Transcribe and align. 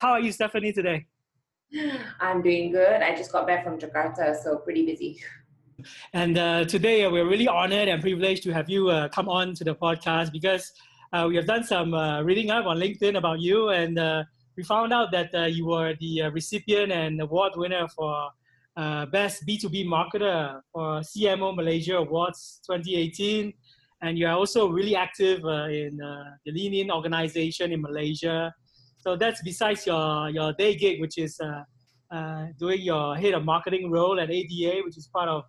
How 0.00 0.12
are 0.12 0.20
you, 0.20 0.32
Stephanie, 0.32 0.72
today? 0.72 1.04
I'm 2.20 2.40
doing 2.40 2.72
good. 2.72 3.02
I 3.02 3.14
just 3.14 3.30
got 3.32 3.46
back 3.46 3.62
from 3.62 3.78
Jakarta, 3.78 4.34
so 4.34 4.56
pretty 4.56 4.86
busy. 4.86 5.20
And 6.14 6.38
uh, 6.38 6.64
today 6.64 7.04
uh, 7.04 7.10
we're 7.10 7.28
really 7.28 7.46
honored 7.46 7.86
and 7.86 8.00
privileged 8.00 8.42
to 8.44 8.50
have 8.50 8.70
you 8.70 8.88
uh, 8.88 9.10
come 9.10 9.28
on 9.28 9.52
to 9.56 9.62
the 9.62 9.74
podcast 9.74 10.32
because 10.32 10.72
uh, 11.12 11.26
we 11.28 11.36
have 11.36 11.44
done 11.44 11.64
some 11.64 11.92
uh, 11.92 12.22
reading 12.22 12.50
up 12.50 12.64
on 12.64 12.78
LinkedIn 12.78 13.18
about 13.18 13.40
you, 13.40 13.68
and 13.68 13.98
uh, 13.98 14.24
we 14.56 14.62
found 14.62 14.94
out 14.94 15.12
that 15.12 15.52
you 15.52 15.66
were 15.66 15.94
the 16.00 16.22
recipient 16.32 16.92
and 16.92 17.20
award 17.20 17.52
winner 17.56 17.86
for 17.88 18.30
Best 19.12 19.46
B2B 19.46 19.84
Marketer 19.84 20.62
for 20.72 21.00
CMO 21.00 21.54
Malaysia 21.54 21.96
Awards 21.96 22.62
2018. 22.66 23.52
And 24.00 24.16
you 24.16 24.26
are 24.26 24.32
also 24.32 24.66
really 24.70 24.96
active 24.96 25.40
in 25.68 25.98
the 25.98 26.52
Lean 26.52 26.72
In 26.72 26.90
organization 26.90 27.70
in 27.70 27.82
Malaysia. 27.82 28.54
So 29.00 29.16
that's 29.16 29.42
besides 29.42 29.86
your, 29.86 30.28
your 30.30 30.52
day 30.52 30.76
gig, 30.76 31.00
which 31.00 31.18
is 31.18 31.40
doing 32.58 32.82
your 32.82 33.16
head 33.16 33.34
of 33.34 33.44
marketing 33.44 33.90
role 33.90 34.20
at 34.20 34.30
ADA, 34.30 34.82
which 34.84 34.96
is 34.96 35.08
part 35.08 35.28
of 35.28 35.44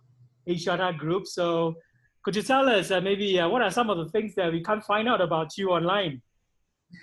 Axiata 0.48 0.96
Group. 0.98 1.26
So 1.26 1.76
could 2.22 2.36
you 2.36 2.42
tell 2.42 2.68
us 2.68 2.90
uh, 2.90 3.00
maybe 3.00 3.40
uh, 3.40 3.48
what 3.48 3.62
are 3.62 3.70
some 3.70 3.90
of 3.90 3.98
the 3.98 4.08
things 4.10 4.34
that 4.36 4.52
we 4.52 4.62
can't 4.62 4.84
find 4.84 5.08
out 5.08 5.20
about 5.20 5.58
you 5.58 5.70
online? 5.70 6.22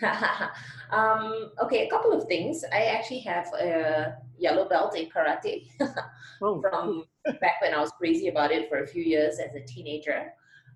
um, 0.91 1.51
okay, 1.61 1.87
a 1.87 1.89
couple 1.89 2.13
of 2.13 2.25
things. 2.27 2.63
I 2.71 2.85
actually 2.85 3.19
have 3.21 3.47
a 3.59 4.15
yellow 4.37 4.69
belt 4.69 4.95
in 4.95 5.09
karate 5.09 5.67
oh. 6.41 6.61
from 6.61 7.05
back 7.41 7.61
when 7.61 7.73
I 7.73 7.79
was 7.79 7.91
crazy 7.91 8.29
about 8.29 8.51
it 8.51 8.69
for 8.69 8.83
a 8.83 8.87
few 8.87 9.03
years 9.03 9.39
as 9.39 9.55
a 9.55 9.61
teenager. 9.61 10.31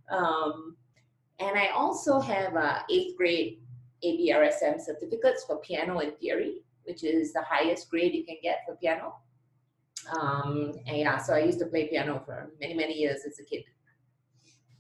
Um, 0.10 0.76
and 1.40 1.58
I 1.58 1.68
also 1.68 2.20
have 2.20 2.56
uh, 2.56 2.80
eighth 2.90 3.16
grade 3.16 3.60
ABRSM 4.06 4.82
certificates 4.82 5.44
for 5.46 5.58
piano 5.58 6.00
and 6.00 6.18
theory, 6.18 6.62
which 6.84 7.04
is 7.04 7.34
the 7.34 7.42
highest 7.42 7.90
grade 7.90 8.14
you 8.14 8.26
can 8.26 8.38
get 8.42 8.60
for 8.66 8.76
piano. 8.76 9.16
Um, 10.12 10.74
and 10.86 10.98
yeah, 10.98 11.18
so 11.18 11.34
I 11.34 11.40
used 11.40 11.60
to 11.60 11.66
play 11.66 11.88
piano 11.88 12.22
for 12.26 12.52
many, 12.60 12.74
many 12.74 12.94
years 12.94 13.22
as 13.26 13.40
a 13.40 13.44
kid. 13.44 13.64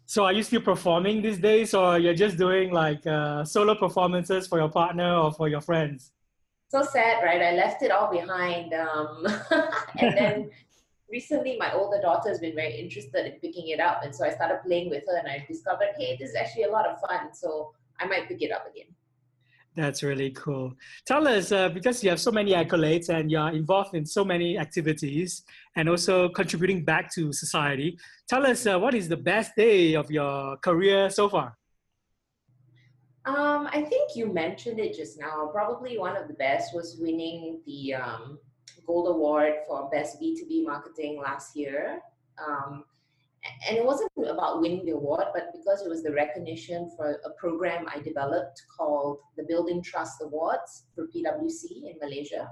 So 0.05 0.25
are 0.25 0.33
you 0.33 0.43
still 0.43 0.61
performing 0.61 1.21
these 1.21 1.39
days 1.39 1.73
or 1.73 1.97
you're 1.97 2.13
just 2.13 2.37
doing 2.37 2.71
like 2.71 3.05
uh, 3.07 3.43
solo 3.45 3.73
performances 3.73 4.47
for 4.47 4.59
your 4.59 4.69
partner 4.69 5.15
or 5.15 5.31
for 5.31 5.47
your 5.47 5.61
friends? 5.61 6.11
So 6.67 6.83
sad, 6.83 7.23
right? 7.23 7.41
I 7.41 7.53
left 7.53 7.83
it 7.83 7.91
all 7.91 8.11
behind. 8.11 8.73
Um, 8.73 9.25
and 9.99 10.17
then 10.17 10.49
recently 11.09 11.55
my 11.57 11.73
older 11.73 12.01
daughter 12.01 12.29
has 12.29 12.39
been 12.39 12.55
very 12.55 12.75
interested 12.75 13.25
in 13.25 13.39
picking 13.39 13.69
it 13.69 13.79
up. 13.79 14.03
And 14.03 14.13
so 14.13 14.25
I 14.25 14.31
started 14.31 14.59
playing 14.65 14.89
with 14.89 15.03
her 15.07 15.17
and 15.17 15.27
I 15.27 15.45
discovered, 15.47 15.89
hey, 15.97 16.17
this 16.19 16.31
is 16.31 16.35
actually 16.35 16.63
a 16.63 16.71
lot 16.71 16.85
of 16.85 16.99
fun. 16.99 17.33
So 17.33 17.73
I 17.99 18.05
might 18.05 18.27
pick 18.27 18.41
it 18.41 18.51
up 18.51 18.67
again. 18.69 18.87
That's 19.75 20.03
really 20.03 20.29
cool. 20.31 20.73
Tell 21.05 21.27
us, 21.27 21.51
uh, 21.51 21.69
because 21.69 22.03
you 22.03 22.09
have 22.11 22.19
so 22.19 22.31
many 22.31 22.51
accolades 22.53 23.09
and 23.09 23.31
you 23.31 23.39
are 23.39 23.51
involved 23.51 23.95
in 23.95 24.05
so 24.05 24.23
many 24.23 24.57
activities 24.57 25.43
and 25.75 25.89
also 25.89 26.29
contributing 26.29 26.85
back 26.85 27.11
to 27.15 27.33
society, 27.33 27.97
tell 28.29 28.45
us 28.45 28.67
uh, 28.67 28.77
what 28.77 28.93
is 28.93 29.09
the 29.09 29.17
best 29.17 29.55
day 29.55 29.95
of 29.95 30.11
your 30.11 30.57
career 30.57 31.09
so 31.09 31.27
far? 31.27 31.57
Um, 33.25 33.67
I 33.71 33.81
think 33.81 34.15
you 34.15 34.31
mentioned 34.31 34.79
it 34.79 34.95
just 34.95 35.19
now. 35.19 35.49
Probably 35.51 35.97
one 35.97 36.15
of 36.17 36.27
the 36.27 36.33
best 36.35 36.75
was 36.75 36.97
winning 36.99 37.61
the 37.65 37.95
um, 37.95 38.37
Gold 38.85 39.07
Award 39.07 39.53
for 39.65 39.89
Best 39.89 40.21
B2B 40.21 40.65
Marketing 40.65 41.19
last 41.19 41.55
year. 41.55 42.01
Um, 42.37 42.83
and 43.67 43.77
it 43.77 43.85
wasn't 43.85 44.11
about 44.27 44.61
winning 44.61 44.85
the 44.85 44.91
award, 44.91 45.25
but 45.33 45.51
because 45.53 45.81
it 45.81 45.89
was 45.89 46.03
the 46.03 46.13
recognition 46.13 46.89
for 46.95 47.19
a 47.25 47.29
program 47.31 47.85
I 47.93 47.99
developed 47.99 48.61
called 48.75 49.19
the 49.37 49.43
Building 49.43 49.81
Trust 49.81 50.21
Awards 50.21 50.85
for 50.95 51.07
PwC 51.07 51.89
in 51.89 51.97
Malaysia. 52.01 52.49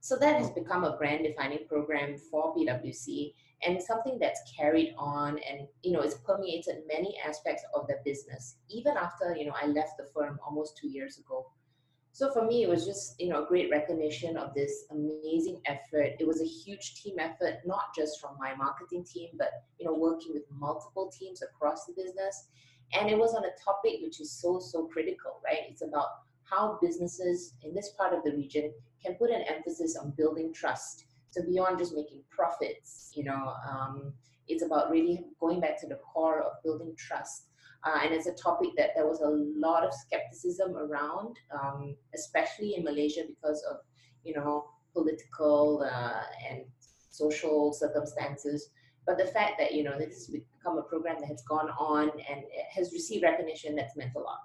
So 0.00 0.16
that 0.18 0.36
has 0.36 0.50
become 0.50 0.84
a 0.84 0.96
brand 0.96 1.24
defining 1.24 1.66
program 1.68 2.16
for 2.30 2.54
PwC 2.54 3.34
and 3.62 3.82
something 3.82 4.18
that's 4.20 4.40
carried 4.56 4.94
on 4.98 5.38
and 5.48 5.66
you 5.82 5.92
know 5.92 6.00
it's 6.00 6.18
permeated 6.26 6.82
many 6.86 7.16
aspects 7.26 7.62
of 7.74 7.86
the 7.86 7.96
business 8.04 8.58
even 8.68 8.96
after 8.96 9.34
you 9.34 9.46
know 9.46 9.54
I 9.60 9.66
left 9.66 9.96
the 9.98 10.06
firm 10.14 10.38
almost 10.46 10.76
two 10.76 10.88
years 10.88 11.18
ago. 11.18 11.46
So 12.16 12.32
for 12.32 12.46
me, 12.46 12.62
it 12.62 12.68
was 12.70 12.86
just 12.86 13.20
you 13.20 13.28
know 13.28 13.44
a 13.44 13.46
great 13.46 13.70
recognition 13.70 14.38
of 14.38 14.54
this 14.54 14.86
amazing 14.90 15.60
effort. 15.66 16.16
It 16.18 16.26
was 16.26 16.40
a 16.40 16.46
huge 16.46 16.94
team 16.94 17.16
effort, 17.18 17.56
not 17.66 17.94
just 17.94 18.22
from 18.22 18.38
my 18.38 18.54
marketing 18.54 19.04
team, 19.04 19.28
but 19.36 19.50
you 19.78 19.84
know 19.84 19.92
working 19.92 20.32
with 20.32 20.44
multiple 20.50 21.12
teams 21.12 21.42
across 21.42 21.84
the 21.84 21.92
business. 21.92 22.48
And 22.98 23.10
it 23.10 23.18
was 23.18 23.34
on 23.34 23.44
a 23.44 23.52
topic 23.62 24.00
which 24.02 24.18
is 24.18 24.32
so 24.32 24.58
so 24.58 24.86
critical, 24.86 25.42
right? 25.44 25.68
It's 25.68 25.82
about 25.82 26.08
how 26.44 26.78
businesses 26.80 27.52
in 27.62 27.74
this 27.74 27.90
part 27.98 28.14
of 28.14 28.24
the 28.24 28.32
region 28.32 28.72
can 29.04 29.16
put 29.16 29.28
an 29.28 29.42
emphasis 29.42 29.94
on 29.94 30.14
building 30.16 30.54
trust. 30.54 31.04
So 31.32 31.42
beyond 31.42 31.76
just 31.76 31.94
making 31.94 32.22
profits, 32.30 33.12
you 33.14 33.24
know, 33.24 33.52
um, 33.70 34.14
it's 34.48 34.62
about 34.64 34.90
really 34.90 35.26
going 35.38 35.60
back 35.60 35.78
to 35.82 35.86
the 35.86 35.96
core 35.96 36.40
of 36.40 36.62
building 36.64 36.94
trust 36.96 37.50
uh, 37.84 38.00
and 38.02 38.12
it's 38.12 38.26
a 38.26 38.32
topic 38.34 38.70
that 38.76 38.90
there 38.94 39.06
was 39.06 39.20
a 39.20 39.28
lot 39.28 39.84
of 39.84 39.92
skepticism 39.92 40.76
around, 40.76 41.36
um, 41.52 41.96
especially 42.14 42.74
in 42.76 42.84
Malaysia 42.84 43.22
because 43.28 43.62
of, 43.70 43.78
you 44.24 44.34
know, 44.34 44.66
political 44.92 45.88
uh, 45.90 46.22
and 46.48 46.62
social 47.10 47.72
circumstances. 47.72 48.70
But 49.06 49.18
the 49.18 49.26
fact 49.26 49.58
that, 49.58 49.72
you 49.72 49.84
know, 49.84 49.96
this 49.98 50.14
has 50.14 50.26
become 50.26 50.78
a 50.78 50.82
program 50.82 51.16
that 51.20 51.28
has 51.28 51.42
gone 51.48 51.70
on 51.78 52.10
and 52.28 52.42
has 52.74 52.92
received 52.92 53.22
recognition, 53.22 53.76
that's 53.76 53.96
meant 53.96 54.12
a 54.16 54.20
lot. 54.20 54.40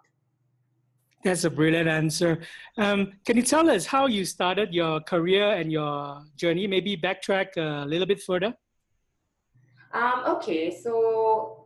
That's 1.23 1.43
a 1.43 1.49
brilliant 1.49 1.87
answer. 1.87 2.39
Um, 2.77 3.13
can 3.25 3.37
you 3.37 3.43
tell 3.43 3.69
us 3.69 3.85
how 3.85 4.07
you 4.07 4.25
started 4.25 4.73
your 4.73 5.01
career 5.01 5.53
and 5.53 5.71
your 5.71 6.23
journey? 6.35 6.67
Maybe 6.67 6.97
backtrack 6.97 7.57
a 7.57 7.85
little 7.85 8.07
bit 8.07 8.21
further. 8.21 8.55
Um, 9.93 10.23
okay, 10.27 10.71
so 10.71 11.60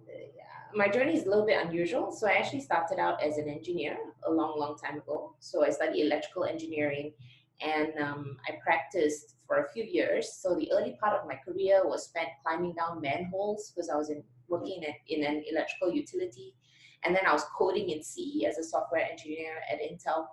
my 0.75 0.90
journey 0.90 1.16
is 1.16 1.25
a 1.25 1.30
little 1.30 1.46
bit 1.46 1.66
unusual. 1.66 2.12
So 2.12 2.28
I 2.28 2.34
actually 2.34 2.62
started 2.62 3.00
out 3.00 3.24
as 3.24 3.38
an 3.38 3.47
engineer 3.47 3.97
a 4.28 4.31
long, 4.31 4.59
long 4.59 4.78
time 4.78 4.97
ago. 4.97 5.36
So 5.40 5.66
I 5.66 5.69
studied 5.69 6.06
electrical 6.06 6.44
engineering 6.44 7.13
and 7.62 7.94
um, 8.02 8.38
I 8.47 8.58
practiced 8.63 9.36
for 9.47 9.58
a 9.58 9.69
few 9.72 9.84
years. 9.84 10.34
So 10.34 10.56
the 10.56 10.72
early 10.74 10.97
part 11.02 11.19
of 11.19 11.28
my 11.28 11.36
career 11.36 11.88
was 11.88 12.06
spent 12.06 12.28
climbing 12.44 12.74
down 12.74 13.02
manholes 13.02 13.72
because 13.72 13.90
I 13.90 13.96
was 13.96 14.09
in, 14.09 14.24
working 14.50 14.84
in, 14.84 14.94
in 15.08 15.25
an 15.25 15.44
electrical 15.50 15.91
utility. 15.91 16.56
And 17.03 17.16
then 17.16 17.25
I 17.25 17.31
was 17.31 17.46
coding 17.57 17.90
in 17.90 18.03
C 18.03 18.46
as 18.47 18.57
a 18.57 18.63
software 18.63 19.07
engineer 19.09 19.53
at 19.72 19.80
Intel. 19.80 20.25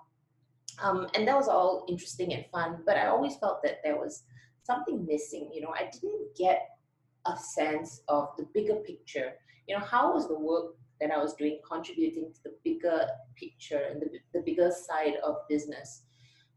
Um, 0.83 1.07
and 1.15 1.29
that 1.29 1.37
was 1.37 1.49
all 1.49 1.85
interesting 1.89 2.33
and 2.33 2.47
fun, 2.51 2.83
but 2.87 2.97
I 2.97 3.09
always 3.09 3.37
felt 3.37 3.63
that 3.63 3.81
there 3.85 3.97
was 3.97 4.23
something 4.65 5.07
missing. 5.07 5.51
You 5.53 5.61
know, 5.61 5.75
I 5.75 5.91
didn't 5.93 6.35
get 6.37 6.71
a 7.27 7.37
sense 7.37 8.03
of 8.09 8.28
the 8.37 8.47
bigger 8.55 8.77
picture 8.77 9.33
you 9.66 9.77
know, 9.77 9.84
how 9.84 10.12
was 10.12 10.28
the 10.28 10.38
work 10.38 10.75
that 11.00 11.10
I 11.10 11.19
was 11.19 11.34
doing 11.34 11.60
contributing 11.69 12.33
to 12.34 12.41
the 12.44 12.55
bigger 12.65 13.06
picture 13.37 13.81
and 13.91 14.00
the, 14.00 14.09
the 14.34 14.44
bigger 14.44 14.71
side 14.71 15.15
of 15.25 15.37
business? 15.49 16.03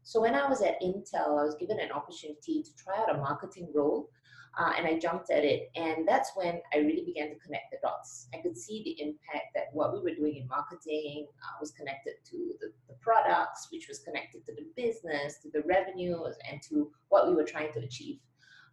So 0.02 0.20
when 0.20 0.34
I 0.34 0.48
was 0.48 0.62
at 0.62 0.80
Intel, 0.80 1.40
I 1.40 1.44
was 1.44 1.56
given 1.58 1.80
an 1.80 1.90
opportunity 1.90 2.62
to 2.62 2.70
try 2.76 2.96
out 2.96 3.14
a 3.14 3.18
marketing 3.18 3.68
role. 3.74 4.10
Uh, 4.58 4.72
and 4.78 4.86
I 4.86 4.98
jumped 4.98 5.30
at 5.30 5.44
it. 5.44 5.70
And 5.76 6.08
that's 6.08 6.30
when 6.34 6.62
I 6.72 6.78
really 6.78 7.04
began 7.04 7.28
to 7.28 7.38
connect 7.44 7.70
the 7.70 7.76
dots. 7.82 8.28
I 8.32 8.38
could 8.38 8.56
see 8.56 8.82
the 8.84 9.02
impact 9.02 9.48
that 9.54 9.64
what 9.72 9.92
we 9.92 10.00
were 10.00 10.16
doing 10.16 10.36
in 10.36 10.48
marketing 10.48 11.26
uh, 11.42 11.58
was 11.60 11.72
connected 11.72 12.14
to 12.30 12.54
the, 12.60 12.68
the, 12.88 12.94
products, 13.02 13.68
which 13.70 13.86
was 13.86 13.98
connected 13.98 14.46
to 14.46 14.52
the 14.54 14.64
business, 14.74 15.40
to 15.42 15.50
the 15.52 15.62
revenues, 15.68 16.36
and 16.50 16.62
to 16.70 16.90
what 17.10 17.28
we 17.28 17.34
were 17.34 17.44
trying 17.44 17.70
to 17.74 17.80
achieve. 17.80 18.18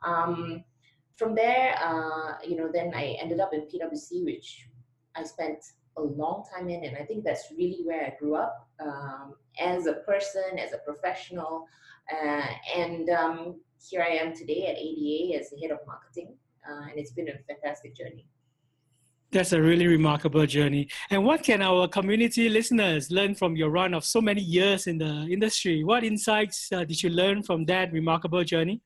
Um, 0.06 0.64
from 1.16 1.36
there, 1.36 1.76
uh, 1.84 2.38
you 2.46 2.56
know, 2.56 2.70
then 2.74 2.92
I 2.96 3.18
ended 3.22 3.40
up 3.40 3.54
in 3.54 3.62
PwC, 3.62 4.24
which 4.26 4.68
I 5.16 5.24
spent 5.24 5.60
a 5.98 6.02
long 6.02 6.44
time 6.54 6.70
in, 6.70 6.84
and 6.84 6.98
I 6.98 7.04
think 7.04 7.24
that's 7.24 7.52
really 7.56 7.82
where 7.84 8.06
I 8.06 8.14
grew 8.20 8.36
up 8.36 8.68
um, 8.80 9.36
as 9.60 9.86
a 9.86 9.94
person, 9.94 10.58
as 10.58 10.74
a 10.74 10.80
professional, 10.80 11.66
uh, 12.12 12.48
and 12.76 13.10
um, 13.10 13.62
here 13.90 14.02
I 14.02 14.16
am 14.16 14.34
today 14.34 14.68
at 14.68 14.78
ADA 14.78 15.40
as 15.40 15.52
the 15.52 15.60
head 15.62 15.72
of 15.72 15.80
marketing, 15.86 16.36
uh, 16.68 16.90
and 16.90 16.98
it's 16.98 17.12
been 17.12 17.30
a 17.30 17.38
fantastic 17.48 17.96
journey. 17.96 18.26
That's 19.32 19.52
a 19.52 19.62
really 19.62 19.88
remarkable 19.88 20.46
journey. 20.46 20.90
And 21.10 21.26
what 21.26 21.42
can 21.42 21.64
our 21.64 21.88
community 21.88 22.50
listeners 22.50 23.10
learn 23.10 23.34
from 23.34 23.56
your 23.56 23.72
run 23.72 23.96
of 23.96 24.06
so 24.06 24.22
many 24.22 24.42
years 24.42 24.86
in 24.86 25.00
the 25.00 25.28
industry? 25.30 25.84
What 25.84 26.04
insights 26.04 26.72
uh, 26.72 26.84
did 26.84 27.02
you 27.02 27.10
learn 27.10 27.42
from 27.42 27.66
that 27.66 27.92
remarkable 27.92 28.44
journey? 28.44 28.82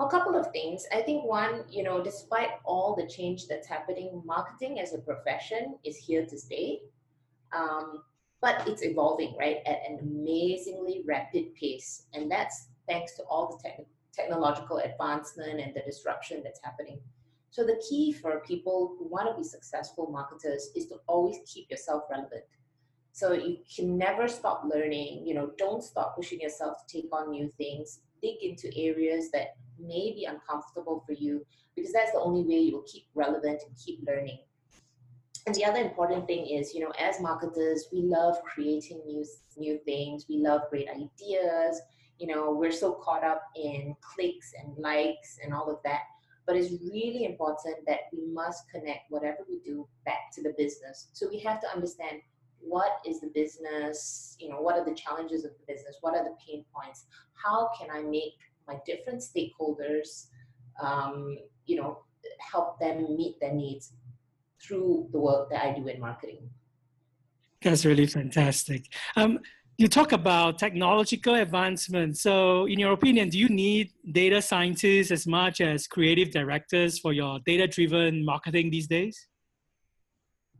A 0.00 0.08
couple 0.08 0.36
of 0.36 0.52
things. 0.52 0.86
I 0.92 1.02
think 1.02 1.24
one, 1.24 1.64
you 1.68 1.82
know, 1.82 2.02
despite 2.02 2.50
all 2.64 2.94
the 2.94 3.06
change 3.06 3.48
that's 3.48 3.66
happening, 3.66 4.22
marketing 4.24 4.78
as 4.78 4.94
a 4.94 4.98
profession 4.98 5.76
is 5.84 5.96
here 5.96 6.24
to 6.24 6.38
stay. 6.38 6.82
Um, 7.52 8.02
but 8.40 8.68
it's 8.68 8.84
evolving, 8.84 9.34
right, 9.36 9.58
at 9.66 9.80
an 9.88 9.98
amazingly 10.00 11.02
rapid 11.04 11.52
pace. 11.56 12.04
And 12.14 12.30
that's 12.30 12.68
thanks 12.88 13.16
to 13.16 13.24
all 13.24 13.60
the 13.62 13.68
te- 13.68 13.86
technological 14.14 14.78
advancement 14.78 15.60
and 15.60 15.74
the 15.74 15.80
disruption 15.80 16.42
that's 16.44 16.60
happening. 16.62 17.00
So 17.50 17.64
the 17.64 17.82
key 17.88 18.12
for 18.12 18.40
people 18.40 18.94
who 18.98 19.08
want 19.08 19.28
to 19.28 19.36
be 19.36 19.42
successful 19.42 20.10
marketers 20.12 20.70
is 20.76 20.86
to 20.88 20.96
always 21.08 21.38
keep 21.52 21.68
yourself 21.70 22.04
relevant. 22.08 22.44
So 23.12 23.32
you 23.32 23.56
can 23.74 23.98
never 23.98 24.28
stop 24.28 24.62
learning. 24.64 25.26
You 25.26 25.34
know, 25.34 25.50
don't 25.58 25.82
stop 25.82 26.14
pushing 26.14 26.40
yourself 26.40 26.86
to 26.86 27.00
take 27.00 27.08
on 27.12 27.30
new 27.30 27.50
things. 27.58 28.00
Dig 28.22 28.36
into 28.42 28.70
areas 28.78 29.32
that 29.32 29.56
may 29.80 30.12
be 30.12 30.26
uncomfortable 30.28 31.02
for 31.06 31.12
you 31.12 31.44
because 31.74 31.92
that's 31.92 32.12
the 32.12 32.20
only 32.20 32.42
way 32.42 32.60
you 32.60 32.72
will 32.72 32.84
keep 32.86 33.04
relevant 33.14 33.62
and 33.66 33.76
keep 33.84 34.00
learning. 34.06 34.38
And 35.46 35.54
the 35.54 35.64
other 35.64 35.80
important 35.80 36.26
thing 36.26 36.46
is, 36.46 36.74
you 36.74 36.80
know, 36.80 36.92
as 37.00 37.20
marketers, 37.20 37.86
we 37.92 38.02
love 38.02 38.36
creating 38.42 39.00
new 39.06 39.24
new 39.56 39.78
things. 39.86 40.26
We 40.28 40.38
love 40.38 40.62
great 40.70 40.88
ideas. 40.90 41.80
You 42.18 42.26
know, 42.26 42.52
we're 42.52 42.72
so 42.72 42.92
caught 42.92 43.24
up 43.24 43.42
in 43.56 43.96
clicks 44.02 44.52
and 44.60 44.76
likes 44.76 45.38
and 45.42 45.54
all 45.54 45.70
of 45.70 45.78
that. 45.84 46.02
But 46.46 46.56
it's 46.56 46.72
really 46.92 47.24
important 47.24 47.76
that 47.86 48.00
we 48.12 48.26
must 48.26 48.68
connect 48.70 49.10
whatever 49.10 49.38
we 49.48 49.60
do 49.64 49.86
back 50.04 50.32
to 50.34 50.42
the 50.42 50.54
business. 50.58 51.08
So 51.12 51.28
we 51.28 51.38
have 51.40 51.60
to 51.60 51.68
understand 51.74 52.20
what 52.60 53.00
is 53.06 53.20
the 53.20 53.30
business, 53.34 54.36
you 54.40 54.48
know, 54.48 54.60
what 54.60 54.76
are 54.76 54.84
the 54.84 54.94
challenges 54.94 55.44
of 55.44 55.52
the 55.52 55.72
business, 55.72 55.96
what 56.00 56.14
are 56.14 56.24
the 56.24 56.34
pain 56.46 56.64
points, 56.74 57.06
how 57.34 57.70
can 57.78 57.88
I 57.90 58.02
make 58.02 58.34
my 58.68 58.76
different 58.86 59.22
stakeholders, 59.22 60.26
um, 60.82 61.36
you 61.66 61.76
know, 61.76 62.04
help 62.38 62.78
them 62.78 63.16
meet 63.16 63.40
their 63.40 63.52
needs 63.52 63.92
through 64.62 65.08
the 65.12 65.18
work 65.18 65.50
that 65.50 65.64
I 65.64 65.72
do 65.72 65.86
in 65.88 66.00
marketing. 66.00 66.50
That's 67.62 67.84
really 67.84 68.06
fantastic. 68.06 68.84
Um, 69.16 69.40
you 69.78 69.88
talk 69.88 70.12
about 70.12 70.58
technological 70.58 71.36
advancement. 71.36 72.18
So, 72.18 72.66
in 72.66 72.78
your 72.80 72.92
opinion, 72.92 73.28
do 73.28 73.38
you 73.38 73.48
need 73.48 73.92
data 74.10 74.42
scientists 74.42 75.10
as 75.12 75.26
much 75.26 75.60
as 75.60 75.86
creative 75.86 76.30
directors 76.30 76.98
for 76.98 77.12
your 77.12 77.38
data 77.46 77.66
driven 77.66 78.24
marketing 78.24 78.70
these 78.70 78.88
days? 78.88 79.28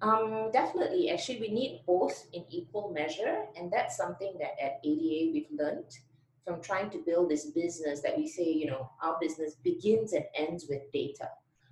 Um, 0.01 0.51
definitely. 0.53 1.11
Actually, 1.11 1.41
we 1.41 1.49
need 1.49 1.83
both 1.85 2.27
in 2.33 2.45
equal 2.49 2.93
measure. 2.93 3.47
And 3.57 3.73
that's 3.73 3.97
something 3.97 4.35
that 4.39 4.55
at 4.63 4.79
ADA 4.85 5.33
we've 5.33 5.51
learned 5.51 5.91
from 6.49 6.63
trying 6.63 6.89
to 6.91 7.03
build 7.05 7.31
this 7.31 7.51
business 7.51 8.01
that 8.01 8.17
we 8.17 8.27
say, 8.27 8.45
you 8.51 8.67
know, 8.67 8.91
our 9.03 9.19
business 9.21 9.57
begins 9.63 10.15
and 10.15 10.25
ends 10.35 10.67
with 10.69 10.81
data. 10.93 11.29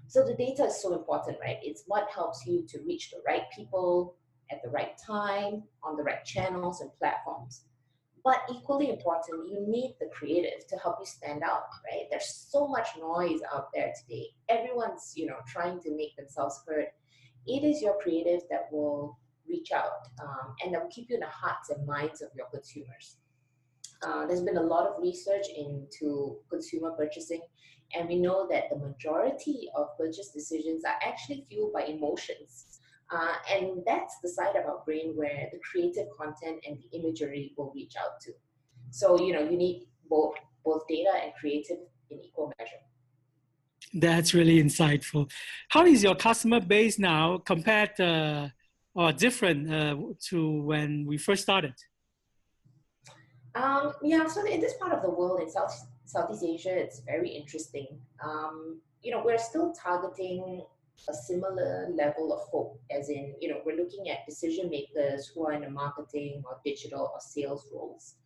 So 0.07 0.25
the 0.25 0.35
data 0.35 0.65
is 0.67 0.83
so 0.83 0.95
important, 0.95 1.39
right? 1.41 1.59
It's 1.63 1.85
what 1.87 2.09
helps 2.15 2.47
you 2.47 2.67
to 2.69 2.79
reach 2.87 3.11
the 3.11 3.23
right 3.27 3.45
people, 3.57 4.17
at 4.51 4.63
the 4.63 4.71
right 4.71 4.97
time 4.99 5.65
on 5.83 5.97
the 5.97 6.03
right 6.03 6.25
channels 6.25 6.81
and 6.81 6.91
platforms. 6.99 7.63
But 8.23 8.43
equally 8.53 8.91
important, 8.91 9.49
you 9.49 9.65
need 9.67 9.97
the 9.99 10.11
creative 10.13 10.67
to 10.69 10.77
help 10.77 10.97
you 11.01 11.07
stand 11.07 11.43
out, 11.43 11.63
right? 11.91 12.07
There's 12.11 12.47
so 12.51 12.69
much 12.69 12.89
noise 13.01 13.41
out 13.55 13.69
there 13.73 13.93
today. 14.01 14.27
Everyone's, 14.49 15.13
you 15.17 15.27
know, 15.27 15.37
trying 15.47 15.81
to 15.81 15.97
make 15.97 16.17
themselves 16.17 16.61
heard. 16.69 16.87
It 17.47 17.65
is 17.65 17.81
your 17.81 17.99
creative 18.01 18.43
that 18.51 18.69
will 18.71 19.19
reach 19.49 19.71
out 19.73 20.09
um, 20.21 20.55
and 20.63 20.75
that 20.75 20.83
will 20.83 20.91
keep 20.91 21.09
you 21.09 21.17
in 21.17 21.21
the 21.21 21.27
hearts 21.27 21.71
and 21.71 21.87
minds 21.87 22.21
of 22.21 22.29
your 22.37 22.47
consumers. 22.53 23.17
Uh, 24.03 24.27
there's 24.27 24.43
been 24.43 24.57
a 24.57 24.63
lot 24.63 24.87
of 24.87 25.03
research 25.03 25.47
into 25.57 26.37
consumer 26.51 26.91
purchasing, 26.93 27.41
and 27.95 28.09
we 28.09 28.17
know 28.17 28.47
that 28.49 28.65
the 28.71 28.77
majority 28.77 29.69
of 29.77 29.97
purchase 29.97 30.31
decisions 30.31 30.85
are 30.85 30.99
actually 31.05 31.47
fueled 31.49 31.73
by 31.73 31.85
emotions. 31.85 32.81
Uh, 33.11 33.35
and 33.55 33.83
that's 33.87 34.17
the 34.23 34.29
side 34.29 34.57
of 34.57 34.67
our 34.67 34.83
brain 34.85 35.13
where 35.15 35.49
the 35.53 35.61
creative 35.71 36.09
content 36.19 36.59
and 36.67 36.79
the 36.79 36.99
imagery 36.99 37.53
will 37.57 37.73
reach 37.75 37.95
out 37.97 38.21
to. 38.21 38.33
So, 38.91 39.21
you 39.25 39.33
know, 39.33 39.49
you 39.49 39.57
need 39.57 39.87
both 40.11 40.35
both 40.65 40.87
data 40.89 41.13
and 41.23 41.33
creative 41.41 41.79
in 42.11 42.21
equal 42.21 42.53
measure. 42.59 42.83
That's 43.95 44.35
really 44.35 44.63
insightful. 44.63 45.31
How 45.69 45.87
is 45.87 46.03
your 46.03 46.17
customer 46.17 46.61
base 46.61 46.99
now 46.99 47.39
compared 47.39 47.99
uh, 48.01 48.49
or 48.95 49.13
different 49.13 49.73
uh, 49.73 49.97
to 50.29 50.63
when 50.63 51.07
we 51.07 51.17
first 51.19 51.45
started? 51.45 51.75
Um, 53.57 53.95
yeah, 54.03 54.27
so 54.27 54.45
in 54.45 54.61
this 54.61 54.75
part 54.75 54.93
of 54.93 55.01
the 55.01 55.09
world, 55.09 55.41
in 55.41 55.51
South, 55.51 55.75
Southeast 56.05 56.45
Asia, 56.45 56.77
it's 56.77 57.01
very 57.01 57.31
interesting. 57.31 57.87
Um, 58.23 58.81
you 59.03 59.11
know, 59.11 59.23
we're 59.25 59.39
still 59.39 59.73
targeting 59.73 60.63
a 61.09 61.15
similar 61.15 61.89
level 61.91 62.35
of 62.35 62.41
hope, 62.51 62.79
as 62.91 63.09
in, 63.09 63.35
you 63.41 63.49
know, 63.49 63.61
we're 63.65 63.77
looking 63.77 64.11
at 64.11 64.27
decision 64.27 64.69
makers 64.69 65.33
who 65.35 65.47
are 65.47 65.53
in 65.53 65.63
the 65.63 65.71
marketing 65.71 66.43
or 66.45 66.59
digital 66.65 67.11
or 67.15 67.21
sales 67.21 67.67
roles, 67.73 68.17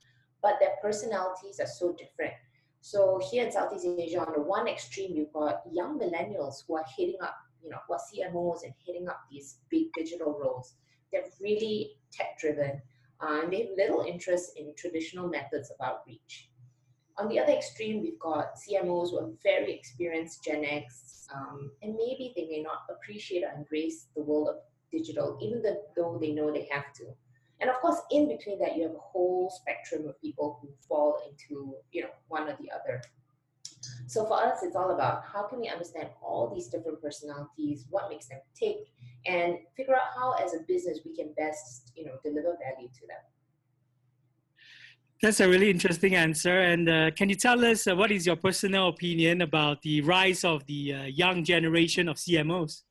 but 0.43 0.55
their 0.59 0.73
personalities 0.83 1.61
are 1.61 1.67
so 1.67 1.93
different. 1.93 2.33
So 2.81 3.21
here 3.31 3.45
in 3.45 3.53
Southeast 3.53 3.87
Asia, 3.87 4.21
on 4.21 4.33
the 4.33 4.43
one 4.43 4.67
extreme, 4.67 5.15
you've 5.15 5.33
got 5.33 5.63
young 5.71 5.99
millennials 5.99 6.65
who 6.67 6.77
are 6.77 6.85
hitting 6.97 7.19
up, 7.23 7.37
you 7.63 7.71
know, 7.71 7.79
who 7.87 7.95
are 7.95 8.01
CMOs 8.01 8.65
and 8.65 8.73
hitting 8.85 9.09
up 9.09 9.21
these 9.31 9.59
big 9.71 9.93
digital 9.93 10.37
roles. 10.43 10.75
They're 11.13 11.23
really 11.41 11.93
tech 12.11 12.39
driven, 12.39 12.81
uh, 13.23 13.41
and 13.43 13.53
they 13.53 13.63
have 13.63 13.77
little 13.77 14.05
interest 14.07 14.53
in 14.57 14.75
traditional 14.77 15.29
methods 15.29 15.71
of 15.71 15.77
outreach. 15.85 16.49
On 17.19 17.29
the 17.29 17.39
other 17.39 17.53
extreme, 17.53 18.01
we've 18.01 18.19
got 18.19 18.55
CMOs 18.57 19.11
who 19.11 19.19
are 19.19 19.31
very 19.43 19.75
experienced 19.75 20.43
Gen 20.45 20.65
X, 20.65 21.27
um, 21.35 21.71
and 21.83 21.95
maybe 21.95 22.33
they 22.35 22.47
may 22.47 22.63
not 22.63 22.85
appreciate 22.89 23.45
or 23.45 23.53
embrace 23.57 24.07
the 24.17 24.23
world 24.23 24.49
of 24.49 24.57
digital, 24.91 25.39
even 25.43 25.63
though 25.97 26.19
they 26.21 26.33
know 26.33 26.51
they 26.51 26.69
have 26.71 26.93
to. 26.95 27.05
And 27.61 27.69
of 27.69 27.77
course, 27.77 28.01
in 28.11 28.27
between 28.27 28.59
that, 28.61 28.77
you 28.77 28.85
have 28.85 28.93
a 28.93 28.99
whole 29.13 29.51
spectrum 29.51 30.09
of 30.09 30.21
people 30.21 30.59
who 30.63 30.69
fall 30.89 31.21
into, 31.29 31.75
you 31.93 32.03
know, 32.03 32.11
one 32.29 32.49
or 32.49 32.57
the 32.59 32.71
other. 32.71 33.03
So 34.07 34.25
for 34.27 34.35
us, 34.35 34.63
it's 34.63 34.77
all 34.77 34.91
about 34.93 35.25
how 35.25 35.45
can 35.45 35.61
we 35.61 35.69
understand 35.69 36.09
all 36.23 36.53
these 36.55 36.69
different 36.69 37.01
personalities, 37.01 37.87
what 37.91 38.09
makes 38.11 38.27
them 38.27 38.41
tick, 38.55 38.79
and 39.27 39.59
figure 39.77 39.95
out 39.95 40.15
how, 40.15 40.33
as 40.45 40.55
a 40.55 40.61
business, 40.67 41.01
we 41.05 41.15
can 41.15 41.33
best, 41.37 41.93
you 41.95 42.05
know, 42.05 42.13
deliver 42.23 42.57
value 42.63 42.89
to 42.89 43.07
them. 43.07 43.23
That's 45.23 45.41
a 45.41 45.49
really 45.49 45.69
interesting 45.69 46.15
answer. 46.15 46.61
And 46.61 46.89
uh, 46.89 47.11
can 47.11 47.29
you 47.29 47.35
tell 47.35 47.63
us 47.65 47.87
uh, 47.87 47.95
what 47.95 48.11
is 48.11 48.25
your 48.25 48.37
personal 48.37 48.89
opinion 48.89 49.43
about 49.43 49.83
the 49.83 50.01
rise 50.01 50.45
of 50.45 50.65
the 50.67 50.95
uh, 50.95 51.05
young 51.05 51.45
generation 51.45 52.09
of 52.09 52.17
CMOs? 52.17 52.83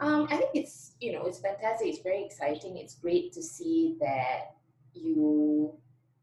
Um, 0.00 0.26
I 0.28 0.36
think 0.36 0.50
it's 0.54 0.96
you 1.00 1.12
know 1.12 1.24
it's 1.26 1.38
fantastic. 1.38 1.86
It's 1.86 2.00
very 2.00 2.24
exciting. 2.24 2.76
It's 2.76 2.96
great 2.96 3.32
to 3.34 3.42
see 3.42 3.96
that 4.00 4.56
you 4.92 5.78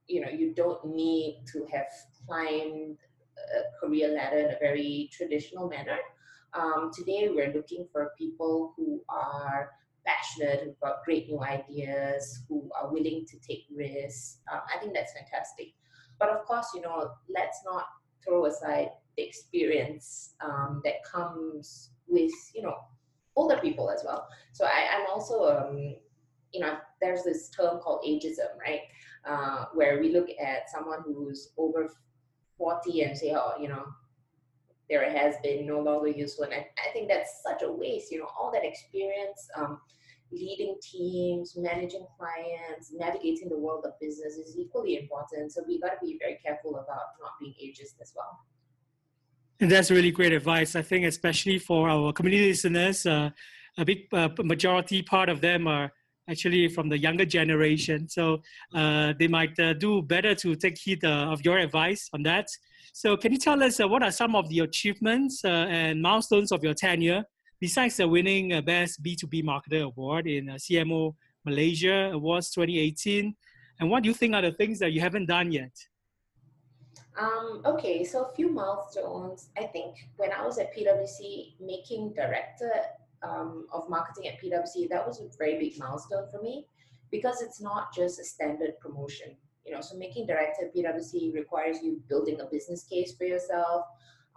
you 0.08 0.20
know 0.20 0.30
you 0.30 0.54
don't 0.54 0.84
need 0.86 1.46
to 1.54 1.66
have 1.72 1.88
climbed 2.28 2.98
a 3.58 3.80
career 3.80 4.10
ladder 4.10 4.38
in 4.38 4.52
a 4.52 4.60
very 4.60 5.10
traditional 5.12 5.70
manner. 5.70 5.98
Um, 6.54 6.92
today 6.94 7.30
we're 7.34 7.54
looking 7.54 7.88
for 7.92 8.12
people 8.18 8.74
who 8.76 9.02
are 9.10 9.72
passionate, 10.06 10.62
who've 10.64 10.80
got 10.80 11.04
great 11.06 11.28
new 11.28 11.42
ideas, 11.42 12.44
who 12.48 12.70
are 12.80 12.92
willing 12.92 13.26
to 13.28 13.40
take 13.40 13.66
risks. 13.74 14.40
Um, 14.52 14.62
I 14.74 14.80
think 14.80 14.94
that's 14.94 15.14
fantastic. 15.14 15.74
But 16.20 16.30
of 16.30 16.46
course, 16.46 16.68
you 16.76 16.82
know, 16.82 17.12
let's 17.30 17.62
not 17.66 17.86
throw 18.24 18.46
aside 18.46 18.90
the 19.18 19.24
experience 19.24 20.36
um, 20.44 20.82
that 20.84 21.04
comes 21.04 21.92
with, 22.08 22.32
you 22.54 22.62
know, 22.62 22.76
older 23.36 23.58
people 23.58 23.90
as 23.90 24.04
well. 24.06 24.28
So 24.54 24.66
I, 24.66 25.00
am 25.00 25.06
also, 25.12 25.46
um, 25.46 25.96
you 26.54 26.60
know, 26.60 26.78
there's 27.02 27.24
this 27.24 27.50
term 27.50 27.80
called 27.80 28.04
ageism, 28.08 28.58
right? 28.60 28.82
Uh, 29.26 29.66
where 29.74 30.00
we 30.00 30.12
look 30.12 30.30
at 30.42 30.70
someone 30.70 31.00
who's 31.06 31.50
over 31.58 31.90
40 32.62 33.02
and 33.02 33.18
say, 33.18 33.34
oh, 33.36 33.54
you 33.60 33.68
know, 33.68 33.86
there 34.88 35.10
has 35.10 35.36
been 35.42 35.66
no 35.66 35.80
longer 35.80 36.10
useful. 36.10 36.46
And 36.46 36.54
I, 36.54 36.68
I 36.88 36.92
think 36.94 37.10
that's 37.10 37.42
such 37.44 37.64
a 37.64 37.72
waste, 37.72 38.12
you 38.12 38.20
know, 38.20 38.28
all 38.40 38.52
that 38.52 38.64
experience, 38.64 39.50
um, 39.58 39.80
leading 40.32 40.76
teams, 40.82 41.56
managing 41.58 42.06
clients, 42.18 42.94
navigating 42.94 43.50
the 43.50 43.58
world 43.58 43.84
of 43.86 43.94
business 44.00 44.36
is 44.36 44.56
equally 44.58 44.98
important. 44.98 45.52
So 45.54 45.64
we 45.68 45.80
got 45.80 46.00
to 46.00 46.06
be 46.06 46.18
very 46.20 46.38
careful 46.46 46.76
about 46.76 47.08
not 47.20 47.32
being 47.40 47.56
ageist 47.64 48.00
as 48.00 48.14
well. 48.16 48.40
And 49.60 49.72
that's 49.72 49.90
really 49.90 50.12
great 50.12 50.34
advice. 50.34 50.76
I 50.76 50.84
think, 50.84 51.06
especially 51.06 51.58
for 51.58 51.90
our 51.90 52.14
community 52.14 52.50
listeners, 52.50 53.06
uh, 53.06 53.32
a 53.78 53.86
big 53.86 54.08
uh, 54.14 54.30
majority 54.44 55.02
part 55.02 55.30
of 55.30 55.42
them 55.42 55.68
are 55.68 55.92
actually 56.32 56.68
from 56.70 56.90
the 56.90 56.98
younger 56.98 57.26
generation. 57.26 58.08
So 58.10 58.42
uh, 58.74 59.14
they 59.20 59.28
might 59.28 59.60
uh, 59.60 59.74
do 59.74 60.02
better 60.02 60.34
to 60.36 60.56
take 60.56 60.78
heed 60.78 61.04
uh, 61.04 61.34
of 61.34 61.44
your 61.46 61.58
advice 61.58 62.10
on 62.14 62.24
that. 62.24 62.48
So 62.94 63.18
can 63.18 63.32
you 63.32 63.38
tell 63.38 63.62
us 63.62 63.80
uh, 63.80 63.88
what 63.88 64.04
are 64.04 64.12
some 64.12 64.36
of 64.36 64.50
the 64.50 64.60
achievements 64.60 65.44
uh, 65.46 65.68
and 65.70 66.02
milestones 66.02 66.52
of 66.52 66.64
your 66.64 66.74
tenure 66.74 67.24
besides 67.60 68.00
uh, 68.00 68.08
winning 68.08 68.54
a 68.54 68.62
Best 68.62 69.04
B2B 69.04 69.44
Marketer 69.44 69.84
Award 69.84 70.28
in 70.28 70.48
CMO 70.48 71.16
Malaysia 71.46 72.12
Awards 72.14 72.52
2018? 72.52 73.36
And 73.80 73.90
what 73.90 74.04
do 74.04 74.10
you 74.10 74.16
think 74.16 74.34
are 74.36 74.42
the 74.42 74.52
things 74.52 74.80
that 74.80 74.92
you 74.92 75.02
haven't 75.02 75.28
done 75.28 75.52
yet? 75.52 75.72
Um, 77.20 77.62
okay, 77.66 78.04
so 78.04 78.24
a 78.24 78.36
few 78.36 78.50
milestones. 78.52 79.50
I 79.58 79.64
think 79.64 80.08
when 80.18 80.32
I 80.32 80.46
was 80.46 80.58
at 80.60 80.76
PwC, 80.76 81.56
making 81.60 82.14
director 82.14 82.72
um, 83.24 83.68
of 83.72 83.90
marketing 83.90 84.28
at 84.28 84.42
PwC, 84.42 84.90
that 84.90 85.06
was 85.06 85.20
a 85.22 85.28
very 85.38 85.60
big 85.60 85.78
milestone 85.80 86.28
for 86.32 86.42
me 86.42 86.66
because 87.12 87.42
it's 87.42 87.62
not 87.62 87.94
just 87.94 88.20
a 88.20 88.24
standard 88.24 88.80
promotion. 88.80 89.36
You 89.66 89.74
know, 89.74 89.82
so 89.82 89.96
making 89.98 90.26
director 90.26 90.66
at 90.66 90.76
PwC 90.76 91.34
requires 91.34 91.78
you 91.84 92.02
building 92.10 92.40
a 92.42 92.46
business 92.46 92.84
case 92.84 93.14
for 93.16 93.26
yourself. 93.26 93.86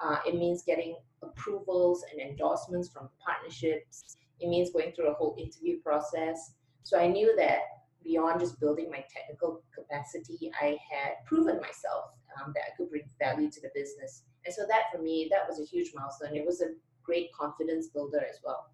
Uh, 0.02 0.18
it 0.26 0.34
means 0.34 0.62
getting 0.62 0.96
approvals 1.22 2.04
and 2.10 2.20
endorsements 2.20 2.88
from 2.88 3.08
partnerships. 3.24 4.16
It 4.40 4.48
means 4.48 4.70
going 4.70 4.92
through 4.92 5.10
a 5.10 5.14
whole 5.14 5.36
interview 5.38 5.80
process. 5.80 6.52
So 6.82 6.98
I 6.98 7.06
knew 7.06 7.34
that 7.36 7.60
beyond 8.02 8.40
just 8.40 8.60
building 8.60 8.90
my 8.90 9.02
technical 9.12 9.62
capacity, 9.74 10.50
I 10.60 10.76
had 10.90 11.24
proven 11.24 11.56
myself 11.60 12.10
um, 12.36 12.52
that 12.54 12.62
I 12.68 12.76
could 12.76 12.90
bring 12.90 13.04
value 13.18 13.50
to 13.50 13.60
the 13.62 13.70
business. 13.74 14.24
And 14.44 14.54
so 14.54 14.66
that 14.68 14.92
for 14.92 15.00
me, 15.00 15.28
that 15.30 15.48
was 15.48 15.58
a 15.58 15.64
huge 15.64 15.92
milestone. 15.94 16.36
It 16.36 16.44
was 16.44 16.60
a 16.60 16.74
great 17.04 17.32
confidence 17.32 17.88
builder 17.88 18.24
as 18.28 18.40
well. 18.44 18.70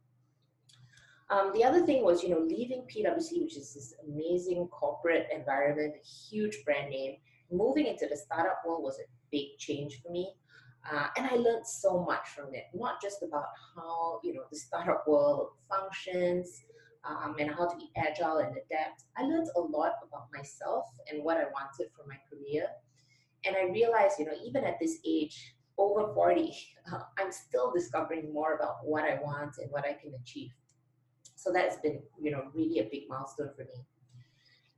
Um, 1.31 1.53
the 1.55 1.63
other 1.63 1.87
thing 1.87 2.03
was, 2.03 2.25
you 2.25 2.31
know, 2.31 2.41
leaving 2.41 2.83
PwC, 2.83 3.43
which 3.43 3.57
is 3.57 3.73
this 3.75 3.95
amazing 4.09 4.67
corporate 4.69 5.29
environment, 5.33 5.95
a 5.95 6.07
huge 6.07 6.65
brand 6.65 6.91
name, 6.91 7.17
moving 7.53 7.87
into 7.87 8.07
the 8.09 8.17
startup 8.17 8.63
world 8.67 8.83
was 8.83 8.99
a 8.99 9.07
big 9.31 9.57
change 9.59 10.01
for 10.03 10.11
me. 10.11 10.33
Uh, 10.91 11.07
and 11.17 11.27
I 11.27 11.37
learned 11.37 11.67
so 11.67 12.05
much 12.05 12.29
from 12.35 12.55
it, 12.55 12.65
not 12.75 13.01
just 13.01 13.23
about 13.23 13.45
how, 13.77 14.21
you 14.25 14.35
know, 14.35 14.43
the 14.51 14.59
startup 14.59 15.07
world 15.07 15.51
functions 15.69 16.63
um, 17.05 17.37
and 17.39 17.51
how 17.51 17.69
to 17.69 17.77
be 17.77 17.91
agile 17.97 18.39
and 18.39 18.51
adapt. 18.53 19.05
I 19.17 19.23
learned 19.23 19.49
a 19.57 19.61
lot 19.61 19.93
about 20.07 20.29
myself 20.35 20.87
and 21.11 21.23
what 21.23 21.37
I 21.37 21.45
wanted 21.45 21.93
for 21.95 22.07
my 22.09 22.17
career. 22.29 22.67
And 23.45 23.57
I 23.57 23.71
realized, 23.73 24.19
you 24.19 24.25
know, 24.25 24.35
even 24.45 24.65
at 24.65 24.79
this 24.81 24.99
age, 25.07 25.55
over 25.79 26.13
40, 26.13 26.55
uh, 26.93 27.01
I'm 27.19 27.33
still 27.33 27.73
discovering 27.73 28.33
more 28.33 28.55
about 28.55 28.77
what 28.85 29.05
I 29.05 29.19
want 29.23 29.57
and 29.59 29.71
what 29.71 29.85
I 29.85 29.95
can 29.95 30.13
achieve. 30.21 30.51
So 31.37 31.51
that's 31.53 31.77
been, 31.77 32.03
you 32.21 32.31
know, 32.31 32.51
really 32.55 32.81
a 32.81 32.85
big 32.85 33.09
milestone 33.09 33.51
for 33.57 33.63
me. 33.63 33.85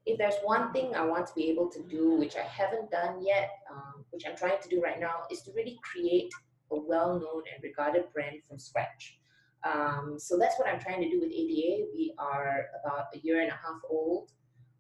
If 0.07 0.19
there's 0.19 0.37
one 0.43 0.73
thing 0.73 0.95
I 0.95 1.05
want 1.05 1.27
to 1.29 1.35
be 1.35 1.49
able 1.51 1.69
to 1.71 1.83
do, 1.83 2.15
which 2.17 2.37
I 2.37 2.43
haven't 2.43 2.91
done 2.91 3.25
yet, 3.25 3.51
um, 3.71 4.05
which 4.11 4.25
I'm 4.27 4.37
trying 4.37 4.61
to 4.61 4.69
do 4.69 4.81
right 4.81 5.01
now, 5.01 5.23
is 5.31 5.43
to 5.43 5.53
really 5.55 5.79
create 5.83 6.33
a 6.71 6.77
well-known 6.77 7.43
and 7.53 7.63
regarded 7.63 8.05
brand 8.13 8.37
from 8.49 8.59
scratch. 8.59 9.19
Um, 9.65 10.17
so 10.19 10.37
that's 10.39 10.59
what 10.59 10.69
I'm 10.69 10.81
trying 10.81 11.03
to 11.03 11.09
do 11.09 11.21
with 11.21 11.31
ADA. 11.31 11.87
We 11.95 12.15
are 12.19 12.67
about 12.83 13.07
a 13.15 13.19
year 13.19 13.43
and 13.43 13.51
a 13.51 13.55
half 13.55 13.81
old. 13.89 14.33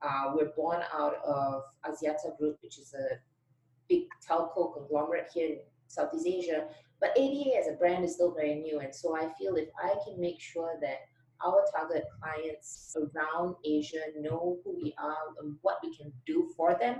Uh, 0.02 0.32
we're 0.34 0.52
born 0.56 0.82
out 0.92 1.16
of 1.24 1.62
Axiata 1.86 2.36
Group, 2.38 2.58
which 2.62 2.78
is 2.78 2.92
a 2.94 3.16
big 3.88 4.08
telco 4.28 4.74
conglomerate 4.74 5.28
here 5.32 5.48
in 5.48 5.58
Southeast 5.92 6.26
Asia. 6.26 6.64
But 7.00 7.10
ADA 7.16 7.58
as 7.58 7.68
a 7.68 7.72
brand 7.72 8.04
is 8.04 8.14
still 8.14 8.32
very 8.34 8.54
new. 8.56 8.80
And 8.80 8.94
so 8.94 9.16
I 9.16 9.28
feel 9.38 9.56
if 9.56 9.68
I 9.82 9.94
can 10.04 10.20
make 10.20 10.40
sure 10.40 10.78
that 10.80 10.98
our 11.44 11.64
target 11.74 12.04
clients 12.20 12.96
around 12.96 13.56
Asia 13.64 14.04
know 14.18 14.58
who 14.64 14.78
we 14.82 14.94
are 14.98 15.34
and 15.40 15.56
what 15.62 15.78
we 15.82 15.94
can 15.96 16.12
do 16.26 16.50
for 16.56 16.76
them, 16.80 16.96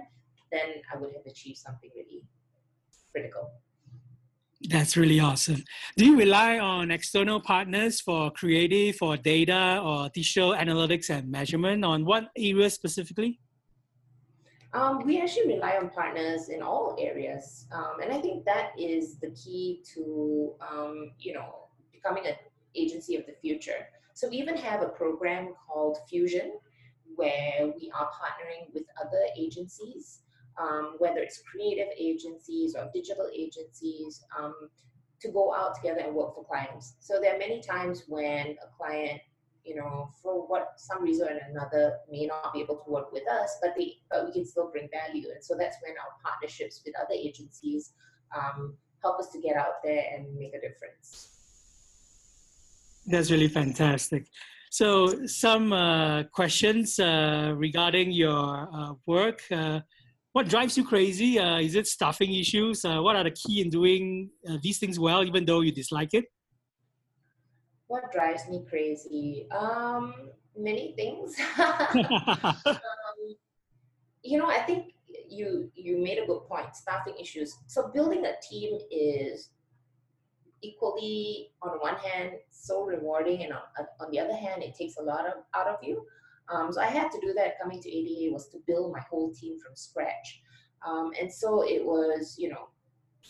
then 0.51 0.83
I 0.93 0.99
would 0.99 1.13
have 1.15 1.27
achieved 1.27 1.59
something 1.59 1.91
really 1.95 2.25
critical. 3.13 3.51
That's 4.69 4.97
really 4.97 5.19
awesome. 5.19 5.65
Do 5.97 6.05
you 6.05 6.17
rely 6.17 6.59
on 6.59 6.91
external 6.91 7.41
partners 7.41 8.01
for 8.01 8.31
creative 8.31 8.97
or 9.01 9.17
data 9.17 9.81
or 9.83 10.09
digital 10.11 10.53
analytics 10.53 11.11
and 11.11 11.31
measurement 11.31 11.85
on 11.85 12.05
what 12.05 12.31
areas 12.37 12.75
specifically? 12.75 13.41
Um, 14.75 15.05
we 15.05 15.21
actually 15.21 15.49
rely 15.49 15.77
on 15.77 15.91
partners 15.91 16.49
in 16.49 16.63
all 16.63 16.97
areas. 16.99 17.67
Um, 17.73 18.01
and 18.03 18.13
I 18.13 18.21
think 18.21 18.45
that 18.47 18.71
is 18.79 19.19
the 19.19 19.31
key 19.31 19.83
to, 19.95 20.55
um, 20.61 21.13
you 21.19 21.35
know, 21.35 21.69
becoming 21.93 22.27
an 22.27 22.35
agency 22.75 23.17
of 23.17 23.27
the 23.27 23.35
future. 23.41 23.87
So 24.15 24.29
we 24.29 24.37
even 24.37 24.57
have 24.57 24.83
a 24.83 24.89
program 24.89 25.55
called 25.67 25.99
Fusion 26.09 26.53
where 27.17 27.73
we 27.79 27.91
are 27.95 28.09
partnering 28.09 28.73
with 28.73 28.85
other 28.99 29.23
agencies, 29.37 30.21
um, 30.61 30.97
whether 30.99 31.19
it's 31.19 31.43
creative 31.43 31.89
agencies 31.99 32.75
or 32.75 32.91
digital 32.95 33.29
agencies, 33.35 34.23
um, 34.39 34.55
to 35.21 35.31
go 35.31 35.55
out 35.55 35.75
together 35.75 36.01
and 36.01 36.15
work 36.15 36.35
for 36.35 36.45
clients. 36.45 36.95
So 37.01 37.21
there 37.21 37.35
are 37.35 37.39
many 37.39 37.61
times 37.61 38.05
when 38.09 38.57
a 38.63 38.77
client, 38.77 39.21
you 39.65 39.77
know, 39.77 40.11
for 40.23 40.47
what 40.47 40.73
some 40.77 41.03
reason 41.03 41.29
or 41.29 41.41
another 41.51 41.99
may 42.11 42.27
not 42.27 42.53
be 42.53 42.61
able 42.61 42.77
to 42.77 42.91
work 42.91 43.13
with 43.13 43.29
us, 43.29 43.59
but 43.63 43.75
they 43.77 43.99
but 44.11 44.27
we 44.27 44.33
can 44.33 44.45
still 44.45 44.71
bring 44.71 44.89
value. 44.91 45.29
And 45.35 45.43
so 45.43 45.55
that's 45.57 45.77
when 45.83 45.93
our 45.93 46.13
partnerships 46.25 46.83
with 46.85 46.95
other 46.99 47.15
agencies 47.15 47.93
um, 48.37 48.75
help 49.03 49.19
us 49.19 49.29
to 49.31 49.41
get 49.41 49.57
out 49.57 49.83
there 49.85 50.05
and 50.15 50.35
make 50.37 50.55
a 50.55 50.61
difference. 50.61 51.29
That's 53.07 53.31
really 53.31 53.49
fantastic. 53.49 54.27
So, 54.71 55.27
some 55.27 55.73
uh, 55.73 56.23
questions 56.25 56.99
uh, 56.99 57.53
regarding 57.57 58.11
your 58.13 58.69
uh, 58.73 58.95
work. 59.07 59.43
Uh, 59.51 59.81
what 60.33 60.49
drives 60.49 60.79
you 60.79 60.85
crazy? 60.85 61.39
Uh, 61.39 61.59
is 61.59 61.75
it 61.75 61.87
staffing 61.87 62.33
issues? 62.33 62.85
Uh, 62.85 63.03
what 63.03 63.17
are 63.17 63.25
the 63.25 63.33
key 63.33 63.61
in 63.61 63.69
doing 63.69 64.31
these 64.63 64.79
things 64.79 64.99
well, 64.99 65.25
even 65.25 65.45
though 65.45 65.61
you 65.61 65.73
dislike 65.73 66.15
it? 66.15 66.25
What 67.93 68.11
drives 68.11 68.49
me 68.49 68.65
crazy? 68.71 69.47
Um, 69.51 70.15
many 70.57 70.95
things. 70.97 71.37
um, 71.59 72.79
you 74.23 74.39
know, 74.39 74.47
I 74.47 74.61
think 74.61 74.95
you 75.29 75.71
you 75.75 75.99
made 75.99 76.17
a 76.17 76.25
good 76.25 76.41
point. 76.49 76.75
Staffing 76.75 77.17
issues. 77.21 77.55
So 77.67 77.91
building 77.93 78.25
a 78.25 78.33
team 78.41 78.79
is 78.91 79.51
equally 80.63 81.51
on 81.61 81.73
one 81.81 81.97
hand 81.97 82.31
so 82.51 82.83
rewarding 82.85 83.43
and 83.43 83.53
on, 83.53 83.87
on 84.01 84.11
the 84.11 84.19
other 84.21 84.37
hand 84.37 84.63
it 84.63 84.75
takes 84.75 84.97
a 84.97 85.03
lot 85.03 85.27
of 85.27 85.43
out 85.57 85.67
of 85.67 85.77
you 85.83 86.07
um, 86.53 86.73
so 86.73 86.81
i 86.81 86.87
had 86.87 87.11
to 87.11 87.19
do 87.21 87.35
that 87.35 87.59
coming 87.61 87.83
to 87.83 87.91
ada 87.91 88.33
was 88.33 88.47
to 88.49 88.59
build 88.69 88.93
my 88.93 89.01
whole 89.11 89.35
team 89.35 89.59
from 89.59 89.75
scratch 89.75 90.41
um, 90.87 91.11
and 91.21 91.33
so 91.33 91.65
it 91.65 91.85
was 91.85 92.37
you 92.39 92.49
know 92.49 92.69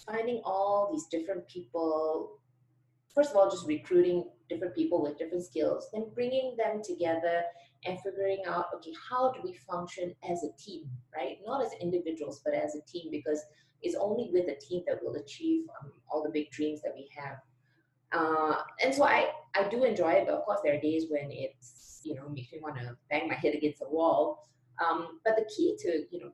finding 0.06 0.42
all 0.44 0.90
these 0.92 1.06
different 1.06 1.48
people 1.48 2.38
first 3.14 3.30
of 3.30 3.36
all 3.36 3.50
just 3.50 3.66
recruiting 3.66 4.24
different 4.48 4.74
people 4.74 5.02
with 5.02 5.18
different 5.18 5.44
skills 5.44 5.88
then 5.92 6.06
bringing 6.14 6.54
them 6.56 6.80
together 6.84 7.42
and 7.84 7.98
figuring 8.00 8.42
out 8.46 8.66
okay 8.74 8.92
how 9.10 9.32
do 9.32 9.40
we 9.42 9.54
function 9.54 10.14
as 10.30 10.44
a 10.44 10.52
team 10.62 10.84
right 11.14 11.38
not 11.46 11.64
as 11.64 11.72
individuals 11.80 12.40
but 12.44 12.54
as 12.54 12.74
a 12.74 12.90
team 12.90 13.10
because 13.10 13.44
it's 13.82 13.96
only 13.96 14.30
with 14.32 14.48
a 14.48 14.56
team 14.64 14.82
that 14.86 14.98
we'll 15.02 15.16
achieve 15.16 15.64
um, 15.80 15.92
all 16.08 16.22
the 16.22 16.30
big 16.30 16.50
dreams 16.50 16.80
that 16.82 16.92
we 16.94 17.08
have. 17.16 17.38
Uh, 18.12 18.56
and 18.84 18.94
so 18.94 19.04
I, 19.04 19.30
I 19.54 19.68
do 19.68 19.84
enjoy 19.84 20.12
it, 20.12 20.26
but 20.26 20.34
of 20.34 20.44
course 20.44 20.60
there 20.64 20.76
are 20.76 20.80
days 20.80 21.06
when 21.08 21.28
it's, 21.30 22.00
you 22.04 22.14
know, 22.14 22.28
makes 22.28 22.52
me 22.52 22.58
want 22.62 22.76
to 22.76 22.96
bang 23.10 23.28
my 23.28 23.34
head 23.34 23.54
against 23.54 23.82
a 23.82 23.88
wall. 23.88 24.48
Um, 24.84 25.20
but 25.24 25.36
the 25.36 25.48
key 25.54 25.76
to, 25.80 26.04
you 26.10 26.20
know, 26.20 26.30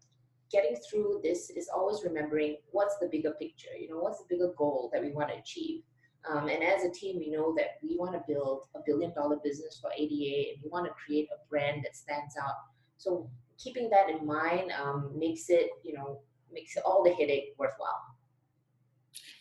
getting 0.50 0.76
through 0.88 1.20
this 1.22 1.50
is 1.50 1.68
always 1.74 2.02
remembering 2.04 2.56
what's 2.70 2.96
the 3.00 3.08
bigger 3.10 3.32
picture, 3.32 3.76
you 3.78 3.88
know, 3.88 3.98
what's 3.98 4.18
the 4.18 4.26
bigger 4.28 4.52
goal 4.56 4.90
that 4.92 5.02
we 5.02 5.12
want 5.12 5.28
to 5.28 5.36
achieve. 5.36 5.82
Um, 6.28 6.48
and 6.48 6.62
as 6.62 6.84
a 6.84 6.90
team, 6.90 7.18
we 7.18 7.30
know 7.30 7.54
that 7.56 7.78
we 7.82 7.96
want 7.96 8.12
to 8.12 8.22
build 8.26 8.64
a 8.74 8.80
billion 8.84 9.12
dollar 9.14 9.36
business 9.42 9.78
for 9.80 9.90
ADA 9.96 10.50
and 10.50 10.62
we 10.62 10.68
want 10.70 10.86
to 10.86 10.92
create 10.92 11.28
a 11.32 11.48
brand 11.48 11.84
that 11.84 11.96
stands 11.96 12.34
out. 12.36 12.54
So 12.98 13.30
keeping 13.58 13.88
that 13.90 14.10
in 14.10 14.26
mind 14.26 14.72
um, 14.72 15.12
makes 15.16 15.48
it, 15.48 15.70
you 15.82 15.94
know, 15.94 16.20
makes 16.52 16.76
all 16.84 17.02
the 17.02 17.12
headache 17.12 17.54
worthwhile. 17.58 18.02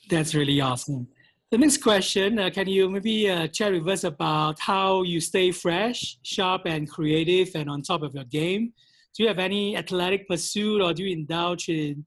That's 0.10 0.34
really 0.36 0.62
awesome. 0.62 1.08
The 1.50 1.58
next 1.58 1.78
question, 1.78 2.40
uh, 2.40 2.50
can 2.50 2.68
you 2.68 2.90
maybe 2.90 3.30
uh, 3.30 3.48
chat 3.48 3.72
with 3.72 3.88
us 3.88 4.04
about 4.04 4.60
how 4.60 5.04
you 5.04 5.22
stay 5.22 5.52
fresh, 5.52 6.18
sharp, 6.22 6.64
and 6.66 6.90
creative 6.90 7.56
and 7.56 7.70
on 7.70 7.82
top 7.82 8.02
of 8.02 8.14
your 8.14 8.26
game? 8.26 8.74
Do 9.16 9.24
you 9.24 9.30
have 9.30 9.40
any 9.40 9.78
athletic 9.78 10.28
pursuit 10.28 10.82
or 10.82 10.94
do 10.94 11.04
you 11.04 11.14
indulge 11.14 11.70
in 11.70 12.06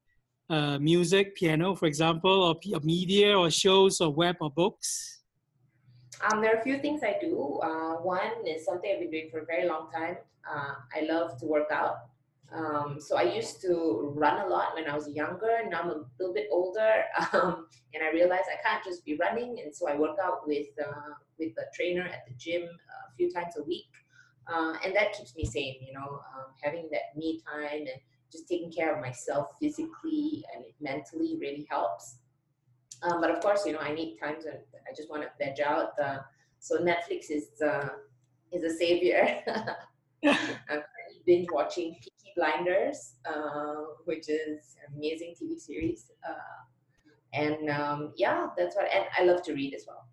uh, 0.50 0.78
music, 0.78 1.36
piano, 1.36 1.74
for 1.74 1.86
example, 1.86 2.42
or, 2.42 2.56
or, 2.74 2.80
media 2.80 3.38
or 3.38 3.50
shows 3.50 4.00
or 4.00 4.12
web 4.12 4.36
or 4.40 4.50
books? 4.50 5.22
Um, 6.22 6.42
there 6.42 6.54
are 6.54 6.60
a 6.60 6.62
few 6.62 6.78
things 6.78 7.02
I 7.02 7.16
do. 7.20 7.60
Uh, 7.62 7.94
one 8.02 8.46
is 8.46 8.64
something 8.64 8.90
I've 8.92 9.00
been 9.00 9.10
doing 9.10 9.28
for 9.30 9.38
a 9.38 9.46
very 9.46 9.66
long 9.66 9.90
time. 9.90 10.16
Uh, 10.44 10.74
I 10.94 11.02
love 11.02 11.38
to 11.38 11.46
work 11.46 11.68
out. 11.70 12.10
Um, 12.52 12.96
so 13.00 13.16
I 13.16 13.22
used 13.22 13.60
to 13.62 14.12
run 14.16 14.44
a 14.44 14.48
lot 14.48 14.74
when 14.74 14.88
I 14.88 14.94
was 14.94 15.08
younger. 15.08 15.58
Now 15.70 15.82
I'm 15.82 15.90
a 15.90 16.04
little 16.18 16.34
bit 16.34 16.48
older, 16.50 17.04
um, 17.32 17.68
and 17.94 18.02
I 18.02 18.10
realized 18.10 18.46
I 18.52 18.60
can't 18.68 18.84
just 18.84 19.04
be 19.04 19.16
running, 19.16 19.60
and 19.62 19.74
so 19.74 19.88
I 19.88 19.94
work 19.96 20.16
out 20.22 20.48
with 20.48 20.66
uh, 20.84 21.14
with 21.38 21.52
a 21.58 21.72
trainer 21.72 22.02
at 22.02 22.26
the 22.26 22.34
gym 22.34 22.62
a 22.64 23.14
few 23.16 23.30
times 23.30 23.54
a 23.56 23.62
week, 23.62 23.92
uh, 24.52 24.74
and 24.84 24.94
that 24.96 25.12
keeps 25.12 25.36
me 25.36 25.44
sane. 25.44 25.76
You 25.80 25.92
know, 25.92 26.22
um, 26.34 26.46
having 26.60 26.88
that 26.90 27.16
me 27.16 27.40
time 27.46 27.82
and 27.82 28.00
just 28.30 28.48
taking 28.48 28.70
care 28.70 28.94
of 28.94 29.00
myself 29.00 29.48
physically 29.60 30.44
and 30.54 30.64
mentally 30.80 31.36
really 31.40 31.66
helps. 31.70 32.18
Um, 33.02 33.20
but 33.20 33.30
of 33.30 33.40
course, 33.40 33.64
you 33.66 33.72
know, 33.72 33.78
I 33.78 33.92
need 33.92 34.18
times 34.18 34.44
when 34.44 34.54
I 34.54 34.94
just 34.96 35.10
want 35.10 35.22
to 35.22 35.30
veg 35.38 35.60
out. 35.60 35.98
Uh, 36.02 36.18
so 36.58 36.78
Netflix 36.78 37.30
is 37.30 37.48
uh, 37.64 37.88
is 38.52 38.62
a 38.64 38.76
savior. 38.76 39.42
I'm 40.26 40.82
binge 41.26 41.48
watching 41.50 41.94
Peaky 41.94 42.32
Blinders, 42.36 43.14
uh, 43.26 43.74
which 44.04 44.28
is 44.28 44.76
an 44.86 44.96
amazing 44.96 45.34
TV 45.40 45.58
series. 45.58 46.10
Uh, 46.28 46.60
and 47.32 47.70
um, 47.70 48.12
yeah, 48.16 48.48
that's 48.56 48.76
what. 48.76 48.88
And 48.92 49.04
I 49.18 49.24
love 49.24 49.42
to 49.44 49.54
read 49.54 49.74
as 49.74 49.84
well. 49.86 50.09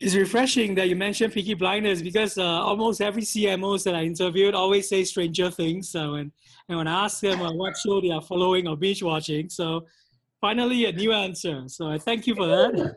It's 0.00 0.14
refreshing 0.14 0.74
that 0.74 0.88
you 0.88 0.96
mentioned 0.96 1.32
Peaky 1.32 1.54
Blinders 1.54 2.02
because 2.02 2.36
uh, 2.36 2.42
almost 2.42 3.00
every 3.00 3.22
CMOs 3.22 3.84
that 3.84 3.94
I 3.94 4.02
interviewed 4.02 4.54
always 4.54 4.88
say 4.88 5.04
Stranger 5.04 5.50
Things. 5.50 5.88
So 5.90 6.12
when 6.12 6.32
and 6.68 6.78
when 6.78 6.88
I 6.88 7.04
ask 7.04 7.20
them 7.20 7.40
uh, 7.40 7.52
what 7.52 7.76
show 7.76 8.00
they 8.00 8.10
are 8.10 8.22
following 8.22 8.66
or 8.66 8.76
binge 8.76 9.02
watching, 9.02 9.48
so 9.48 9.86
finally 10.40 10.84
a 10.86 10.92
new 10.92 11.12
answer. 11.12 11.62
So 11.68 11.88
I 11.88 11.98
thank 11.98 12.26
you 12.26 12.34
for 12.34 12.46
that. 12.46 12.96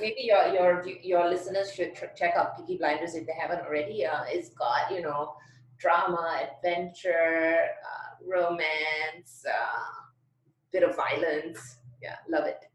Maybe 0.00 0.22
your 0.30 0.52
your 0.52 0.86
your 1.02 1.28
listeners 1.28 1.72
should 1.74 1.94
check 2.14 2.34
out 2.36 2.56
Peaky 2.56 2.76
Blinders 2.76 3.14
if 3.14 3.26
they 3.26 3.32
haven't 3.32 3.66
already. 3.66 4.04
Uh, 4.04 4.24
it's 4.28 4.50
got 4.50 4.92
you 4.92 5.02
know 5.02 5.34
drama, 5.78 6.40
adventure, 6.46 7.54
uh, 7.88 8.08
romance, 8.26 9.44
uh, 9.48 10.04
bit 10.72 10.82
of 10.82 10.94
violence. 10.94 11.78
Yeah, 12.02 12.16
love 12.28 12.46
it. 12.46 12.67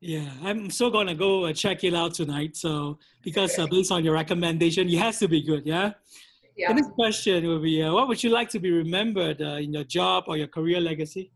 Yeah, 0.00 0.30
I'm 0.42 0.70
so 0.70 0.88
gonna 0.88 1.14
go 1.14 1.44
uh, 1.44 1.52
check 1.52 1.84
it 1.84 1.94
out 1.94 2.14
tonight. 2.14 2.56
So 2.56 2.98
because 3.22 3.58
uh, 3.58 3.66
based 3.66 3.92
on 3.92 4.02
your 4.02 4.14
recommendation, 4.14 4.88
it 4.88 4.98
has 4.98 5.18
to 5.18 5.28
be 5.28 5.42
good. 5.42 5.66
Yeah. 5.66 5.92
Yeah. 6.56 6.68
The 6.68 6.80
next 6.80 6.92
question 6.92 7.46
will 7.46 7.60
be: 7.60 7.82
uh, 7.82 7.92
What 7.92 8.08
would 8.08 8.22
you 8.22 8.30
like 8.30 8.48
to 8.50 8.58
be 8.58 8.70
remembered 8.70 9.42
uh, 9.42 9.60
in 9.60 9.72
your 9.74 9.84
job 9.84 10.24
or 10.26 10.38
your 10.38 10.48
career 10.48 10.80
legacy? 10.80 11.32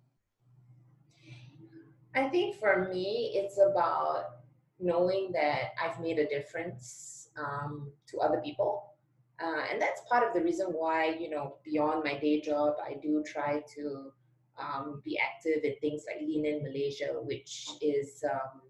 I 2.15 2.29
think 2.29 2.57
for 2.59 2.89
me, 2.93 3.33
it's 3.35 3.59
about 3.59 4.37
knowing 4.81 5.31
that 5.33 5.73
I've 5.83 6.01
made 6.01 6.19
a 6.19 6.27
difference 6.27 7.29
um, 7.37 7.91
to 8.09 8.19
other 8.19 8.41
people. 8.41 8.95
Uh, 9.43 9.65
and 9.71 9.83
that's 9.83 10.01
part 10.09 10.27
of 10.27 10.33
the 10.33 10.41
reason 10.41 10.69
why, 10.69 11.17
you 11.19 11.29
know, 11.29 11.57
beyond 11.65 12.05
my 12.05 12.17
day 12.19 12.41
job, 12.41 12.77
I 12.83 12.95
do 13.03 13.23
try 13.27 13.63
to 13.75 14.13
um, 14.59 15.03
be 15.05 15.19
active 15.19 15.65
in 15.65 15.75
things 15.81 16.05
like 16.07 16.21
Lean 16.21 16.47
In 16.47 16.63
Malaysia, 16.63 17.15
which 17.23 17.69
is, 17.81 18.23
um, 18.31 18.63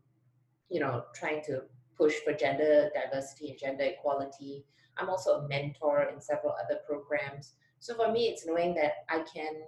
you 0.70 0.80
know, 0.80 1.04
trying 1.14 1.42
to 1.44 1.62
push 1.96 2.14
for 2.24 2.32
gender 2.32 2.90
diversity 2.94 3.50
and 3.50 3.58
gender 3.58 3.84
equality. 3.84 4.64
I'm 4.96 5.08
also 5.08 5.40
a 5.40 5.48
mentor 5.48 6.08
in 6.12 6.20
several 6.20 6.54
other 6.64 6.80
programs. 6.86 7.54
So 7.80 7.94
for 7.94 8.10
me, 8.10 8.28
it's 8.28 8.46
knowing 8.46 8.74
that 8.74 9.04
I 9.08 9.24
can 9.32 9.64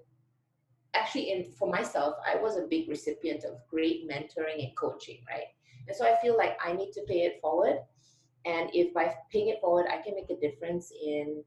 actually, 0.95 1.33
in 1.33 1.53
for 1.53 1.71
myself, 1.71 2.17
I 2.27 2.37
was 2.37 2.57
a 2.57 2.63
big 2.63 2.89
recipient 2.89 3.45
of 3.45 3.59
great 3.69 4.09
mentoring 4.09 4.65
and 4.65 4.77
coaching, 4.77 5.19
right? 5.29 5.49
And 5.87 5.97
so 5.97 6.07
I 6.07 6.17
feel 6.23 6.37
like 6.37 6.57
I 6.65 6.73
need 6.73 6.93
to 6.93 7.03
pay 7.07 7.21
it 7.21 7.41
forward. 7.41 7.79
And 8.45 8.71
if 8.73 8.95
by 8.95 9.15
paying 9.31 9.49
it 9.49 9.61
forward, 9.61 9.87
I 9.91 10.01
can 10.03 10.15
make 10.15 10.31
a 10.31 10.41
difference 10.41 10.93
in 11.05 11.45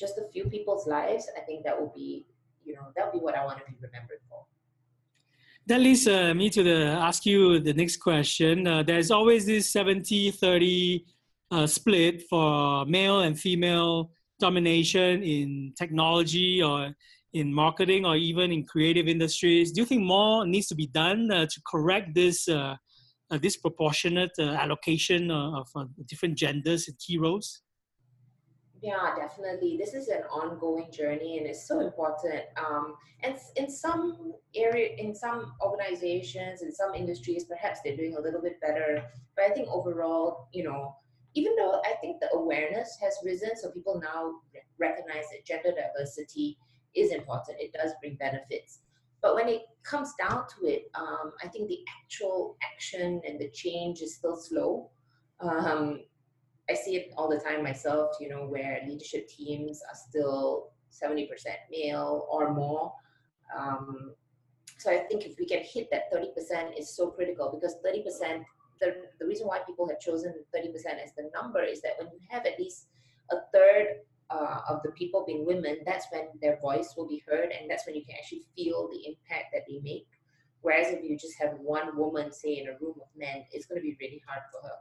just 0.00 0.18
a 0.18 0.28
few 0.32 0.44
people's 0.48 0.86
lives, 0.86 1.28
I 1.36 1.40
think 1.40 1.64
that 1.64 1.78
will 1.78 1.92
be 1.94 2.26
you 2.64 2.74
know 2.74 2.92
that'll 2.96 3.12
be 3.12 3.18
what 3.18 3.34
I 3.34 3.44
want 3.44 3.58
to 3.58 3.64
be 3.70 3.76
remembered 3.80 4.20
for. 4.28 4.44
That 5.66 5.80
leads 5.80 6.08
uh, 6.08 6.34
me 6.34 6.50
to 6.50 6.62
the, 6.62 6.78
ask 7.08 7.26
you 7.26 7.60
the 7.60 7.74
next 7.74 7.98
question. 7.98 8.66
Uh, 8.66 8.82
there's 8.82 9.10
always 9.10 9.46
this 9.46 9.70
70 9.70 10.32
30 10.32 11.04
uh, 11.50 11.66
split 11.66 12.22
for 12.28 12.86
male 12.86 13.20
and 13.20 13.38
female 13.38 14.10
domination 14.38 15.22
in 15.22 15.72
technology 15.78 16.62
or 16.62 16.94
in 17.32 17.52
marketing 17.52 18.04
or 18.04 18.16
even 18.16 18.50
in 18.50 18.64
creative 18.64 19.06
industries. 19.06 19.70
Do 19.70 19.82
you 19.82 19.86
think 19.86 20.02
more 20.02 20.46
needs 20.46 20.66
to 20.68 20.74
be 20.74 20.86
done 20.86 21.30
uh, 21.30 21.46
to 21.46 21.60
correct 21.66 22.14
this 22.14 22.48
uh, 22.48 22.76
uh, 23.30 23.38
disproportionate 23.38 24.32
allocation 24.38 25.30
of 25.30 25.68
different 26.06 26.36
genders 26.36 26.88
in 26.88 26.94
key 26.98 27.18
roles? 27.18 27.62
Yeah, 28.82 29.14
definitely. 29.14 29.76
This 29.76 29.92
is 29.92 30.08
an 30.08 30.22
ongoing 30.32 30.90
journey, 30.90 31.36
and 31.38 31.46
it's 31.46 31.68
so 31.68 31.80
important. 31.80 32.44
Um, 32.56 32.94
and 33.22 33.36
in 33.56 33.70
some 33.70 34.32
area, 34.54 34.96
in 34.96 35.14
some 35.14 35.52
organizations, 35.60 36.62
in 36.62 36.72
some 36.72 36.94
industries, 36.94 37.44
perhaps 37.44 37.80
they're 37.84 37.96
doing 37.96 38.16
a 38.16 38.20
little 38.20 38.40
bit 38.40 38.58
better. 38.60 39.04
But 39.36 39.44
I 39.44 39.50
think 39.50 39.68
overall, 39.68 40.48
you 40.52 40.64
know, 40.64 40.96
even 41.34 41.54
though 41.56 41.82
I 41.84 41.94
think 42.00 42.20
the 42.20 42.32
awareness 42.32 42.96
has 43.02 43.18
risen, 43.22 43.50
so 43.54 43.70
people 43.70 44.00
now 44.02 44.36
recognize 44.78 45.24
that 45.30 45.44
gender 45.44 45.72
diversity 45.76 46.56
is 46.94 47.12
important. 47.12 47.58
It 47.60 47.72
does 47.74 47.92
bring 48.00 48.14
benefits. 48.16 48.80
But 49.20 49.34
when 49.34 49.48
it 49.48 49.62
comes 49.82 50.14
down 50.18 50.44
to 50.56 50.66
it, 50.66 50.90
um, 50.94 51.32
I 51.44 51.48
think 51.48 51.68
the 51.68 51.84
actual 52.02 52.56
action 52.62 53.20
and 53.28 53.38
the 53.38 53.50
change 53.50 54.00
is 54.00 54.14
still 54.14 54.36
slow. 54.36 54.90
Um, 55.40 56.00
I 56.70 56.74
see 56.74 56.94
it 56.96 57.12
all 57.16 57.28
the 57.28 57.38
time 57.38 57.64
myself, 57.64 58.16
you 58.20 58.28
know, 58.28 58.46
where 58.46 58.80
leadership 58.86 59.28
teams 59.28 59.82
are 59.88 59.96
still 60.08 60.70
70% 60.90 61.28
male 61.70 62.28
or 62.30 62.54
more. 62.54 62.92
Um, 63.56 64.14
so 64.78 64.90
I 64.90 64.98
think 64.98 65.26
if 65.26 65.36
we 65.38 65.46
can 65.46 65.62
hit 65.64 65.88
that 65.90 66.12
30% 66.12 66.78
is 66.78 66.94
so 66.94 67.08
critical 67.08 67.50
because 67.52 67.76
30%, 67.84 68.44
the, 68.80 68.94
the 69.18 69.26
reason 69.26 69.48
why 69.48 69.58
people 69.66 69.88
have 69.88 69.98
chosen 69.98 70.32
30% 70.54 70.70
as 71.02 71.12
the 71.16 71.28
number 71.34 71.62
is 71.62 71.82
that 71.82 71.92
when 71.98 72.08
you 72.12 72.20
have 72.28 72.46
at 72.46 72.58
least 72.58 72.86
a 73.32 73.36
third 73.52 73.86
uh, 74.30 74.60
of 74.68 74.80
the 74.84 74.92
people 74.92 75.24
being 75.26 75.44
women, 75.44 75.78
that's 75.84 76.06
when 76.12 76.28
their 76.40 76.58
voice 76.60 76.94
will 76.96 77.08
be 77.08 77.22
heard 77.28 77.50
and 77.50 77.68
that's 77.68 77.84
when 77.84 77.96
you 77.96 78.04
can 78.04 78.14
actually 78.16 78.44
feel 78.56 78.88
the 78.88 79.08
impact 79.08 79.46
that 79.52 79.62
they 79.68 79.80
make. 79.82 80.06
Whereas 80.62 80.92
if 80.92 81.02
you 81.02 81.16
just 81.16 81.38
have 81.40 81.54
one 81.58 81.96
woman, 81.96 82.32
say, 82.32 82.58
in 82.58 82.68
a 82.68 82.78
room 82.80 82.94
of 83.00 83.08
men, 83.16 83.44
it's 83.50 83.66
going 83.66 83.80
to 83.80 83.82
be 83.82 83.96
really 84.00 84.22
hard 84.26 84.42
for 84.52 84.66
her. 84.68 84.74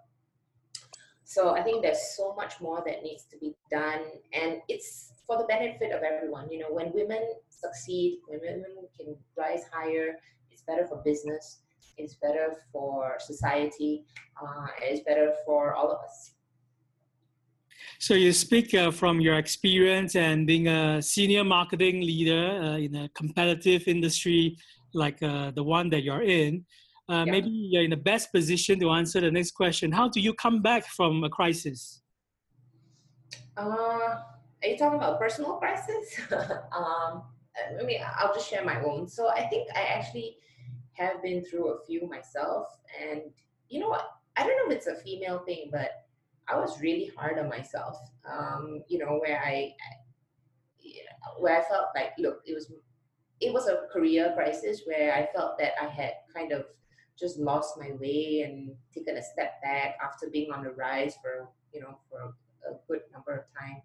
So 1.29 1.51
I 1.51 1.61
think 1.61 1.83
there's 1.83 2.17
so 2.17 2.33
much 2.33 2.59
more 2.59 2.81
that 2.87 3.03
needs 3.03 3.25
to 3.25 3.37
be 3.37 3.53
done, 3.69 4.01
and 4.33 4.55
it's 4.67 5.13
for 5.27 5.37
the 5.37 5.43
benefit 5.43 5.91
of 5.91 6.01
everyone. 6.01 6.49
You 6.49 6.57
know, 6.61 6.71
when 6.71 6.91
women 6.91 7.21
succeed, 7.49 8.17
when 8.27 8.39
women 8.39 8.87
can 8.97 9.15
rise 9.37 9.61
higher, 9.71 10.15
it's 10.49 10.63
better 10.63 10.87
for 10.87 11.03
business, 11.05 11.59
it's 11.99 12.15
better 12.15 12.47
for 12.71 13.17
society, 13.19 14.05
uh, 14.41 14.65
it's 14.81 15.03
better 15.03 15.35
for 15.45 15.75
all 15.75 15.91
of 15.91 15.99
us. 16.03 16.33
So 17.99 18.15
you 18.15 18.33
speak 18.33 18.73
uh, 18.73 18.89
from 18.89 19.21
your 19.21 19.37
experience 19.37 20.15
and 20.15 20.47
being 20.47 20.67
a 20.67 20.99
senior 20.99 21.43
marketing 21.43 22.01
leader 22.01 22.59
uh, 22.59 22.77
in 22.77 22.95
a 22.95 23.09
competitive 23.09 23.83
industry 23.87 24.57
like 24.95 25.21
uh, 25.21 25.51
the 25.51 25.63
one 25.63 25.91
that 25.91 26.01
you're 26.01 26.23
in. 26.23 26.65
Uh, 27.09 27.23
yeah. 27.25 27.31
Maybe 27.31 27.49
you're 27.49 27.83
in 27.83 27.89
the 27.89 27.97
best 27.97 28.31
position 28.31 28.79
to 28.79 28.91
answer 28.91 29.19
the 29.19 29.31
next 29.31 29.51
question. 29.51 29.91
How 29.91 30.07
do 30.07 30.19
you 30.19 30.31
come 30.31 30.61
back 30.61 30.85
from 30.85 31.23
a 31.23 31.29
crisis? 31.29 32.01
Uh, 33.57 34.21
are 34.61 34.67
you 34.67 34.77
talking 34.77 34.99
about 34.99 35.19
personal 35.19 35.53
crisis? 35.53 36.19
um, 36.31 37.23
I 37.79 37.83
mean, 37.83 37.99
I'll 38.17 38.33
just 38.33 38.47
share 38.47 38.63
my 38.63 38.79
own. 38.83 39.07
So 39.07 39.29
I 39.29 39.47
think 39.47 39.69
I 39.75 39.81
actually 39.81 40.37
have 40.93 41.23
been 41.23 41.43
through 41.43 41.69
a 41.69 41.85
few 41.85 42.07
myself, 42.07 42.67
and 43.01 43.21
you 43.69 43.79
know 43.79 43.89
what? 43.89 44.07
I 44.37 44.43
don't 44.43 44.55
know 44.57 44.71
if 44.71 44.77
it's 44.77 44.87
a 44.87 44.95
female 45.03 45.39
thing, 45.39 45.69
but 45.71 45.89
I 46.47 46.57
was 46.57 46.79
really 46.79 47.11
hard 47.17 47.39
on 47.39 47.49
myself. 47.49 47.97
Um, 48.29 48.83
you 48.87 48.99
know, 48.99 49.17
where 49.19 49.41
I, 49.43 49.73
where 51.39 51.59
I 51.59 51.63
felt 51.67 51.87
like, 51.95 52.11
look, 52.19 52.41
it 52.45 52.53
was, 52.53 52.71
it 53.41 53.51
was 53.51 53.67
a 53.67 53.87
career 53.91 54.31
crisis 54.35 54.81
where 54.85 55.13
I 55.13 55.27
felt 55.35 55.57
that 55.57 55.73
I 55.81 55.87
had 55.87 56.13
kind 56.33 56.51
of 56.51 56.65
just 57.19 57.37
lost 57.37 57.77
my 57.77 57.91
way 57.99 58.43
and 58.45 58.71
taken 58.93 59.17
a 59.17 59.23
step 59.23 59.61
back 59.61 59.97
after 60.03 60.29
being 60.29 60.51
on 60.51 60.63
the 60.63 60.71
rise 60.71 61.15
for 61.21 61.49
you 61.73 61.81
know 61.81 61.97
for 62.09 62.33
a 62.69 62.73
good 62.87 63.01
number 63.13 63.33
of 63.33 63.43
time 63.59 63.81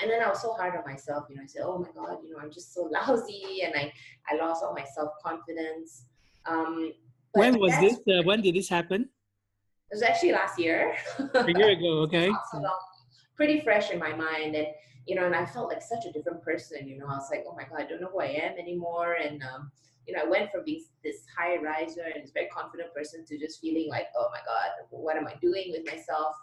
and 0.00 0.10
then 0.10 0.22
I 0.22 0.28
was 0.28 0.42
so 0.42 0.52
hard 0.54 0.74
on 0.76 0.84
myself, 0.84 1.26
you 1.28 1.36
know, 1.36 1.42
I 1.42 1.46
said, 1.46 1.62
oh 1.64 1.78
my 1.78 1.88
God, 1.94 2.18
you 2.24 2.32
know, 2.32 2.38
I'm 2.40 2.50
just 2.50 2.74
so 2.74 2.82
lousy 2.92 3.62
and 3.64 3.74
I, 3.74 3.92
I 4.28 4.36
lost 4.36 4.62
all 4.64 4.74
my 4.74 4.84
self-confidence. 4.84 6.06
Um, 6.46 6.92
when 7.32 7.58
was 7.58 7.72
this, 7.80 7.98
uh, 8.08 8.22
when 8.22 8.40
did 8.40 8.54
this 8.54 8.68
happen? 8.68 9.02
It 9.02 9.94
was 9.94 10.02
actually 10.02 10.32
last 10.32 10.58
year. 10.58 10.96
a 11.18 11.52
year 11.52 11.70
ago, 11.70 11.98
okay. 12.06 12.30
so 12.50 12.62
pretty 13.36 13.60
fresh 13.60 13.90
in 13.90 13.98
my 13.98 14.14
mind. 14.14 14.54
And, 14.54 14.68
you 15.06 15.14
know, 15.14 15.26
and 15.26 15.34
I 15.34 15.44
felt 15.46 15.68
like 15.68 15.82
such 15.82 16.06
a 16.06 16.12
different 16.12 16.42
person, 16.42 16.88
you 16.88 16.98
know, 16.98 17.06
I 17.06 17.16
was 17.16 17.28
like, 17.30 17.44
oh 17.48 17.54
my 17.54 17.64
God, 17.64 17.80
I 17.80 17.86
don't 17.86 18.00
know 18.00 18.08
who 18.08 18.20
I 18.20 18.26
am 18.26 18.58
anymore. 18.58 19.16
And, 19.22 19.42
um, 19.42 19.70
you 20.06 20.14
know, 20.14 20.22
I 20.22 20.28
went 20.28 20.50
from 20.50 20.64
being 20.64 20.84
this 21.02 21.24
high 21.36 21.56
riser 21.56 22.02
and 22.14 22.22
this 22.22 22.32
very 22.32 22.48
confident 22.48 22.92
person 22.94 23.24
to 23.26 23.38
just 23.38 23.60
feeling 23.60 23.88
like, 23.88 24.06
oh 24.16 24.28
my 24.30 24.40
God, 24.44 24.70
what 24.90 25.16
am 25.16 25.26
I 25.26 25.34
doing 25.40 25.66
with 25.70 25.86
myself? 25.86 26.34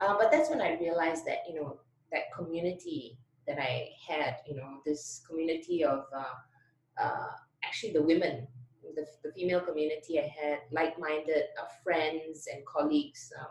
Um, 0.00 0.16
but 0.18 0.30
that's 0.30 0.50
when 0.50 0.60
I 0.60 0.78
realized 0.78 1.24
that, 1.26 1.38
you 1.48 1.54
know, 1.54 1.80
that 2.12 2.32
community 2.36 3.18
that 3.46 3.58
I 3.58 3.88
had, 4.06 4.36
you 4.46 4.56
know, 4.56 4.80
this 4.84 5.22
community 5.28 5.84
of 5.84 6.04
uh, 6.14 7.02
uh, 7.02 7.28
actually 7.64 7.92
the 7.92 8.02
women, 8.02 8.46
the, 8.94 9.06
the 9.24 9.32
female 9.32 9.60
community 9.60 10.20
I 10.20 10.26
had, 10.26 10.58
like-minded 10.70 11.44
uh, 11.60 11.66
friends 11.82 12.46
and 12.52 12.62
colleagues, 12.66 13.32
um, 13.40 13.48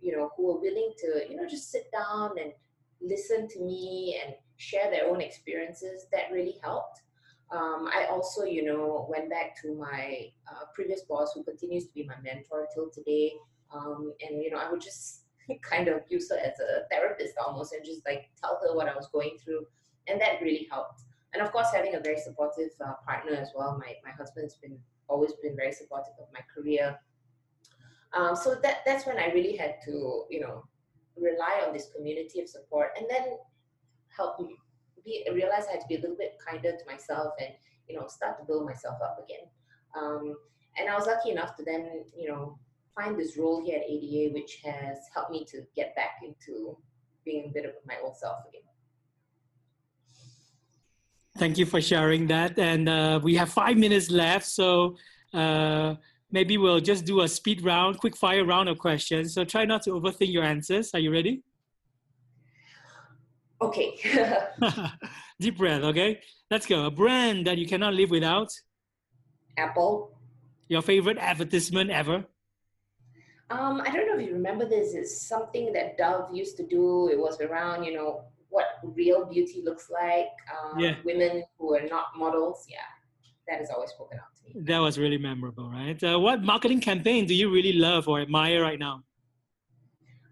you 0.00 0.16
know, 0.16 0.30
who 0.36 0.46
were 0.46 0.60
willing 0.60 0.92
to, 0.98 1.24
you 1.28 1.36
know, 1.36 1.48
just 1.48 1.70
sit 1.70 1.90
down 1.92 2.32
and 2.38 2.52
listen 3.00 3.48
to 3.48 3.60
me 3.60 4.20
and 4.24 4.34
share 4.56 4.90
their 4.90 5.08
own 5.08 5.20
experiences. 5.20 6.06
That 6.12 6.30
really 6.32 6.58
helped. 6.62 7.02
Um, 7.50 7.88
I 7.92 8.06
also, 8.10 8.44
you 8.44 8.64
know, 8.64 9.06
went 9.08 9.30
back 9.30 9.60
to 9.62 9.74
my 9.74 10.30
uh, 10.50 10.66
previous 10.74 11.02
boss, 11.02 11.32
who 11.34 11.42
continues 11.42 11.86
to 11.86 11.94
be 11.94 12.04
my 12.04 12.16
mentor 12.22 12.68
till 12.74 12.90
today. 12.90 13.32
Um, 13.74 14.12
and 14.26 14.42
you 14.42 14.50
know, 14.50 14.58
I 14.58 14.70
would 14.70 14.80
just 14.80 15.24
kind 15.62 15.88
of 15.88 16.02
use 16.08 16.30
her 16.30 16.38
as 16.38 16.54
a 16.60 16.88
therapist 16.90 17.34
almost, 17.44 17.72
and 17.72 17.84
just 17.84 18.04
like 18.06 18.30
tell 18.40 18.60
her 18.62 18.74
what 18.76 18.88
I 18.88 18.94
was 18.94 19.08
going 19.12 19.38
through, 19.42 19.66
and 20.06 20.20
that 20.20 20.42
really 20.42 20.68
helped. 20.70 21.02
And 21.32 21.42
of 21.42 21.52
course, 21.52 21.68
having 21.72 21.94
a 21.94 22.00
very 22.00 22.18
supportive 22.18 22.70
uh, 22.84 22.94
partner 23.06 23.32
as 23.32 23.50
well. 23.54 23.78
My 23.78 23.94
my 24.04 24.12
husband's 24.16 24.54
been 24.56 24.78
always 25.08 25.32
been 25.42 25.56
very 25.56 25.72
supportive 25.72 26.14
of 26.20 26.28
my 26.32 26.40
career. 26.54 26.98
Um, 28.12 28.36
so 28.36 28.54
that 28.62 28.78
that's 28.86 29.06
when 29.06 29.18
I 29.18 29.26
really 29.32 29.56
had 29.56 29.76
to, 29.84 30.24
you 30.30 30.40
know, 30.40 30.64
rely 31.16 31.62
on 31.66 31.72
this 31.72 31.88
community 31.94 32.40
of 32.40 32.48
support, 32.48 32.90
and 32.98 33.06
then 33.08 33.38
help 34.14 34.38
be 35.08 35.30
realize 35.32 35.64
I 35.68 35.72
had 35.72 35.80
to 35.80 35.88
be 35.88 35.96
a 35.96 36.00
little 36.00 36.16
bit 36.16 36.38
kinder 36.44 36.72
to 36.72 36.84
myself 36.86 37.34
and 37.40 37.50
you 37.88 37.96
know 37.96 38.06
start 38.08 38.38
to 38.38 38.44
build 38.44 38.66
myself 38.66 38.96
up 39.02 39.18
again. 39.24 39.46
Um, 39.96 40.36
and 40.78 40.88
I 40.88 40.94
was 40.94 41.06
lucky 41.06 41.30
enough 41.30 41.56
to 41.56 41.64
then, 41.64 42.04
you 42.16 42.28
know, 42.28 42.58
find 42.94 43.18
this 43.18 43.36
role 43.36 43.64
here 43.64 43.78
at 43.78 43.90
ADA, 43.90 44.32
which 44.34 44.60
has 44.64 44.98
helped 45.14 45.30
me 45.30 45.44
to 45.46 45.62
get 45.74 45.94
back 45.96 46.20
into 46.22 46.76
being 47.24 47.46
a 47.46 47.52
bit 47.52 47.64
of 47.64 47.72
my 47.86 47.94
old 48.02 48.16
self 48.16 48.38
again. 48.48 48.62
Thank 51.36 51.58
you 51.58 51.66
for 51.66 51.80
sharing 51.80 52.26
that. 52.28 52.58
And 52.58 52.88
uh, 52.88 53.20
we 53.22 53.36
have 53.36 53.50
five 53.50 53.76
minutes 53.76 54.10
left, 54.10 54.46
so 54.46 54.96
uh, 55.32 55.94
maybe 56.32 56.58
we'll 56.58 56.80
just 56.80 57.04
do 57.04 57.20
a 57.20 57.28
speed 57.28 57.62
round, 57.62 57.98
quick 57.98 58.16
fire 58.16 58.44
round 58.44 58.68
of 58.68 58.78
questions. 58.78 59.34
So 59.34 59.44
try 59.44 59.64
not 59.64 59.82
to 59.84 59.90
overthink 59.90 60.32
your 60.32 60.42
answers. 60.42 60.90
Are 60.94 61.00
you 61.00 61.12
ready? 61.12 61.42
Okay. 63.60 63.98
Deep 65.40 65.58
breath, 65.58 65.82
okay? 65.82 66.20
Let's 66.50 66.66
go. 66.66 66.86
A 66.86 66.90
brand 66.90 67.46
that 67.46 67.58
you 67.58 67.66
cannot 67.66 67.94
live 67.94 68.10
without. 68.10 68.48
Apple. 69.56 70.16
Your 70.68 70.82
favorite 70.82 71.18
advertisement 71.18 71.90
ever? 71.90 72.24
Um, 73.50 73.80
I 73.80 73.90
don't 73.90 74.06
know 74.06 74.18
if 74.18 74.26
you 74.26 74.34
remember 74.34 74.68
this. 74.68 74.94
It's 74.94 75.22
something 75.26 75.72
that 75.72 75.96
Dove 75.96 76.34
used 76.34 76.56
to 76.58 76.66
do. 76.66 77.08
It 77.08 77.18
was 77.18 77.40
around, 77.40 77.84
you 77.84 77.94
know, 77.94 78.24
what 78.50 78.66
real 78.82 79.24
beauty 79.26 79.62
looks 79.64 79.90
like. 79.90 80.28
Um, 80.52 80.78
Yeah. 80.78 80.96
Women 81.04 81.44
who 81.58 81.74
are 81.74 81.86
not 81.88 82.16
models. 82.16 82.66
Yeah, 82.68 82.78
that 83.48 83.58
has 83.58 83.70
always 83.70 83.90
spoken 83.90 84.18
out 84.18 84.34
to 84.36 84.54
me. 84.58 84.64
That 84.66 84.78
was 84.78 84.98
really 84.98 85.18
memorable, 85.18 85.70
right? 85.70 86.02
Uh, 86.02 86.18
what 86.18 86.42
marketing 86.42 86.80
campaign 86.80 87.26
do 87.26 87.34
you 87.34 87.50
really 87.50 87.72
love 87.72 88.06
or 88.08 88.20
admire 88.20 88.62
right 88.62 88.78
now? 88.78 89.02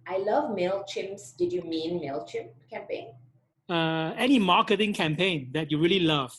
I 0.08 0.18
love 0.18 0.50
MailChimp's 0.56 1.32
Did 1.32 1.52
You 1.52 1.62
Mean 1.62 2.00
MailChimp 2.00 2.50
campaign. 2.70 3.14
Uh, 3.68 4.14
any 4.16 4.38
marketing 4.38 4.94
campaign 4.94 5.50
that 5.52 5.70
you 5.70 5.78
really 5.78 6.00
love? 6.00 6.32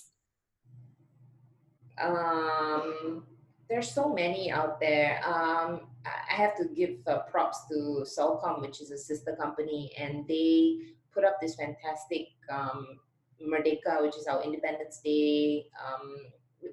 Um, 2.01 3.23
there's 3.69 3.91
so 3.91 4.13
many 4.13 4.51
out 4.51 4.79
there. 4.79 5.19
Um, 5.25 5.81
I 6.05 6.33
have 6.33 6.55
to 6.57 6.65
give 6.65 6.99
uh, 7.07 7.19
props 7.29 7.65
to 7.69 8.05
Celcom, 8.05 8.61
which 8.61 8.79
is 8.79 8.91
a 8.91 8.97
sister 8.97 9.35
company, 9.35 9.91
and 9.97 10.25
they 10.27 10.77
put 11.13 11.25
up 11.25 11.37
this 11.41 11.55
fantastic 11.55 12.29
um, 12.49 12.99
Merdeka, 13.41 14.01
which 14.01 14.15
is 14.15 14.27
our 14.27 14.41
Independence 14.43 15.01
Day 15.03 15.67
um, 15.85 16.17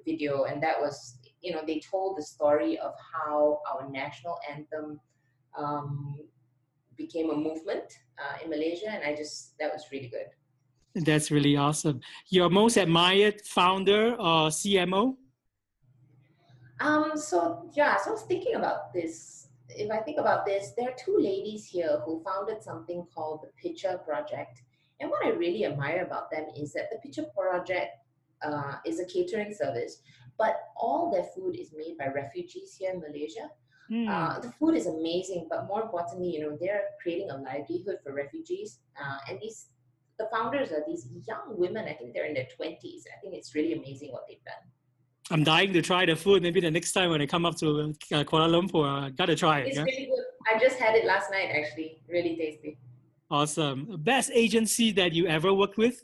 video, 0.05 0.45
and 0.45 0.63
that 0.63 0.79
was, 0.79 1.17
you 1.41 1.51
know, 1.51 1.61
they 1.67 1.79
told 1.79 2.17
the 2.17 2.23
story 2.23 2.77
of 2.79 2.93
how 3.13 3.59
our 3.69 3.89
national 3.89 4.39
anthem 4.49 4.99
um, 5.57 6.19
became 6.97 7.29
a 7.29 7.35
movement 7.35 7.99
uh, 8.19 8.43
in 8.43 8.49
Malaysia, 8.49 8.89
and 8.89 9.03
I 9.03 9.15
just 9.15 9.57
that 9.59 9.71
was 9.73 9.85
really 9.91 10.07
good. 10.07 10.27
That's 11.03 11.29
really 11.29 11.57
awesome. 11.57 11.99
Your 12.29 12.49
most 12.49 12.77
admired 12.77 13.41
founder 13.41 14.13
or 14.13 14.49
CMO? 14.49 15.15
Um, 16.79 17.11
so 17.15 17.69
yeah, 17.73 17.97
so 17.97 18.11
I 18.11 18.13
was 18.13 18.23
thinking 18.23 18.55
about 18.55 18.93
this. 18.93 19.49
If 19.69 19.91
I 19.91 19.97
think 19.99 20.19
about 20.19 20.45
this, 20.45 20.71
there 20.77 20.89
are 20.89 20.95
two 20.97 21.17
ladies 21.19 21.65
here 21.65 21.99
who 22.05 22.23
founded 22.23 22.63
something 22.63 23.05
called 23.13 23.41
the 23.43 23.51
Picha 23.59 24.05
Project. 24.05 24.61
And 25.01 25.09
what 25.09 25.25
I 25.25 25.29
really 25.29 25.65
admire 25.65 26.03
about 26.03 26.31
them 26.31 26.45
is 26.55 26.71
that 26.73 26.89
the 26.89 26.97
Picha 27.05 27.25
Project 27.33 27.91
uh, 28.41 28.75
is 28.85 28.99
a 28.99 29.05
catering 29.05 29.53
service, 29.53 30.01
but 30.37 30.55
all 30.77 31.11
their 31.11 31.25
food 31.35 31.57
is 31.57 31.73
made 31.75 31.97
by 31.97 32.07
refugees 32.07 32.75
here 32.77 32.91
in 32.91 33.01
Malaysia. 33.01 33.49
Hmm. 33.89 34.07
Uh, 34.07 34.39
the 34.39 34.51
food 34.51 34.75
is 34.75 34.87
amazing, 34.87 35.47
but 35.49 35.67
more 35.67 35.81
importantly, 35.83 36.29
you 36.29 36.41
know, 36.41 36.57
they're 36.59 36.81
creating 37.01 37.29
a 37.29 37.37
livelihood 37.37 37.97
for 38.03 38.13
refugees. 38.13 38.79
Uh, 38.99 39.17
and 39.29 39.39
these, 39.39 39.67
the 40.17 40.27
founders 40.33 40.71
are 40.71 40.83
these 40.87 41.07
young 41.27 41.55
women. 41.57 41.85
I 41.87 41.93
think 41.93 42.13
they're 42.13 42.25
in 42.25 42.33
their 42.33 42.47
twenties. 42.55 43.05
I 43.15 43.19
think 43.21 43.35
it's 43.35 43.53
really 43.53 43.73
amazing 43.73 44.11
what 44.11 44.23
they've 44.27 44.43
done. 44.43 44.63
I'm 45.31 45.43
dying 45.43 45.73
to 45.73 45.81
try 45.81 46.05
the 46.05 46.15
food. 46.15 46.43
Maybe 46.43 46.59
the 46.61 46.69
next 46.71 46.93
time 46.93 47.09
when 47.09 47.21
I 47.21 47.25
come 47.25 47.45
up 47.45 47.57
to 47.57 47.67
uh, 48.11 48.23
Kuala 48.23 48.47
Lumpur, 48.49 48.87
I 49.05 49.09
gotta 49.11 49.35
try 49.35 49.59
it. 49.59 49.67
It's 49.67 49.77
Yeah? 49.77 49.83
really 49.83 50.05
good. 50.05 50.23
I 50.55 50.59
just 50.59 50.77
had 50.77 50.95
it 50.95 51.05
last 51.05 51.31
night, 51.31 51.49
actually. 51.53 52.01
Really 52.07 52.35
tasty. 52.35 52.77
Awesome. 53.31 53.87
Best 54.03 54.29
agency 54.33 54.91
that 54.91 55.13
you 55.13 55.25
ever 55.27 55.51
worked 55.53 55.77
with? 55.77 56.03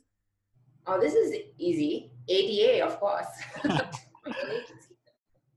Oh, 0.87 0.99
this 0.99 1.13
is 1.13 1.35
easy. 1.59 2.11
ADA, 2.27 2.83
of 2.85 2.99
course. 2.99 3.27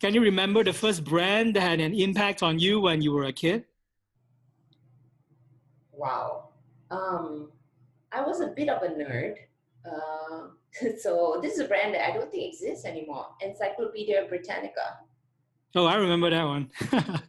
Can 0.05 0.13
you 0.13 0.21
remember 0.21 0.63
the 0.63 0.75
first 0.75 1.03
brand 1.03 1.57
that 1.57 1.63
had 1.63 1.81
an 1.81 1.95
impact 1.95 2.43
on 2.43 2.59
you 2.59 2.79
when 2.79 3.01
you 3.01 3.11
were 3.11 3.25
a 3.25 3.33
kid? 3.33 3.65
wow. 5.93 6.51
Um, 6.91 7.51
I 8.13 8.21
was 8.21 8.43
a 8.43 8.49
bit 8.49 8.69
of 8.69 8.83
a 8.83 8.89
nerd. 8.89 9.37
Uh, 9.83 10.49
so 11.01 11.39
this 11.41 11.55
is 11.55 11.61
a 11.61 11.65
brand 11.65 11.95
that 11.95 12.07
I 12.07 12.13
don't 12.13 12.31
think 12.31 12.53
exists 12.53 12.85
anymore. 12.85 13.29
Encyclopedia 13.41 14.27
Britannica. 14.29 14.99
Oh, 15.75 15.87
I 15.87 15.95
remember 15.95 16.29
that 16.29 16.45
one. 16.45 16.71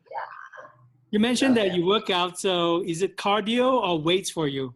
You 1.12 1.20
mentioned 1.20 1.56
that 1.56 1.74
you 1.74 1.86
work 1.86 2.10
out, 2.10 2.38
so 2.38 2.84
is 2.86 3.02
it 3.02 3.16
cardio 3.16 3.72
or 3.72 4.02
weights 4.02 4.30
for 4.30 4.50
you? 4.50 4.76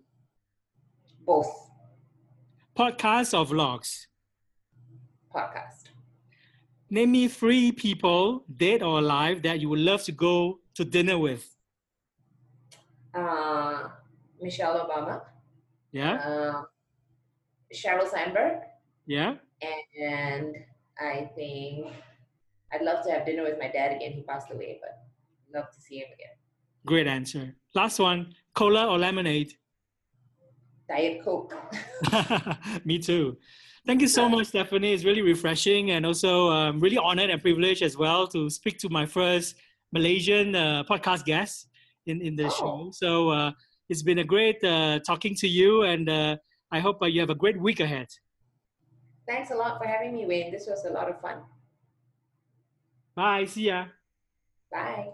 Both 1.25 1.51
Podcasts 2.77 3.38
or 3.38 3.45
vlogs? 3.45 4.05
podcast. 5.35 5.78
Name 6.91 7.12
me 7.12 7.28
three 7.28 7.71
people, 7.71 8.43
dead 8.58 8.82
or 8.82 8.97
alive, 8.97 9.43
that 9.43 9.60
you 9.60 9.69
would 9.69 9.80
love 9.80 10.04
to 10.04 10.12
go 10.12 10.60
to 10.73 10.84
dinner 10.84 11.19
with. 11.19 11.56
Uh, 13.13 13.89
Michelle 14.41 14.88
Obama. 14.88 15.21
Yeah? 15.91 16.13
Uh, 16.15 16.63
Sheryl 17.73 18.10
Sandberg. 18.10 18.62
Yeah? 19.06 19.36
And 19.62 20.56
I 20.99 21.30
think 21.36 21.88
I'd 22.73 22.82
love 22.82 23.06
to 23.06 23.12
have 23.12 23.25
dinner 23.25 23.43
with 23.43 23.60
my 23.60 23.67
dad 23.67 23.95
again. 23.95 24.13
He 24.13 24.23
passed 24.23 24.52
away, 24.52 24.80
but 24.82 24.97
I'd 25.47 25.60
love 25.60 25.71
to 25.71 25.82
see 25.82 25.97
him 25.97 26.08
again. 26.13 26.36
Great 26.86 27.08
answer. 27.08 27.56
Last 27.75 27.99
one 27.99 28.34
cola 28.56 28.88
or 28.88 28.97
lemonade? 28.97 29.54
Diet 30.88 31.23
Coke. 31.23 31.54
Me 32.86 32.97
too. 32.97 33.38
Thank 33.85 34.01
you 34.01 34.07
so 34.07 34.29
much, 34.29 34.47
Stephanie. 34.47 34.93
It's 34.93 35.03
really 35.05 35.21
refreshing 35.21 35.91
and 35.91 36.05
also 36.05 36.49
um, 36.49 36.79
really 36.79 36.97
honored 36.97 37.29
and 37.29 37.41
privileged 37.41 37.81
as 37.81 37.97
well 37.97 38.27
to 38.27 38.49
speak 38.49 38.77
to 38.79 38.89
my 38.89 39.05
first 39.05 39.55
Malaysian 39.91 40.55
uh, 40.55 40.83
podcast 40.83 41.25
guest 41.25 41.67
in, 42.05 42.21
in 42.21 42.35
the 42.35 42.45
Oh. 42.45 42.49
show. 42.49 42.89
So 42.93 43.29
uh, 43.29 43.51
it's 43.89 44.03
been 44.03 44.19
a 44.19 44.23
great 44.23 44.63
uh, 44.63 44.99
talking 44.99 45.33
to 45.35 45.47
you, 45.47 45.83
and 45.83 46.07
uh, 46.09 46.37
I 46.71 46.79
hope 46.79 47.01
uh, 47.01 47.05
you 47.07 47.19
have 47.21 47.29
a 47.31 47.35
great 47.35 47.59
week 47.59 47.79
ahead. 47.79 48.07
Thanks 49.27 49.49
a 49.51 49.55
lot 49.55 49.79
for 49.79 49.87
having 49.87 50.13
me, 50.13 50.25
Wayne. 50.25 50.51
This 50.51 50.67
was 50.67 50.85
a 50.85 50.89
lot 50.91 51.09
of 51.09 51.19
fun. 51.21 51.37
Bye. 53.15 53.45
See 53.45 53.67
ya. 53.67 53.85
Bye. 54.71 55.09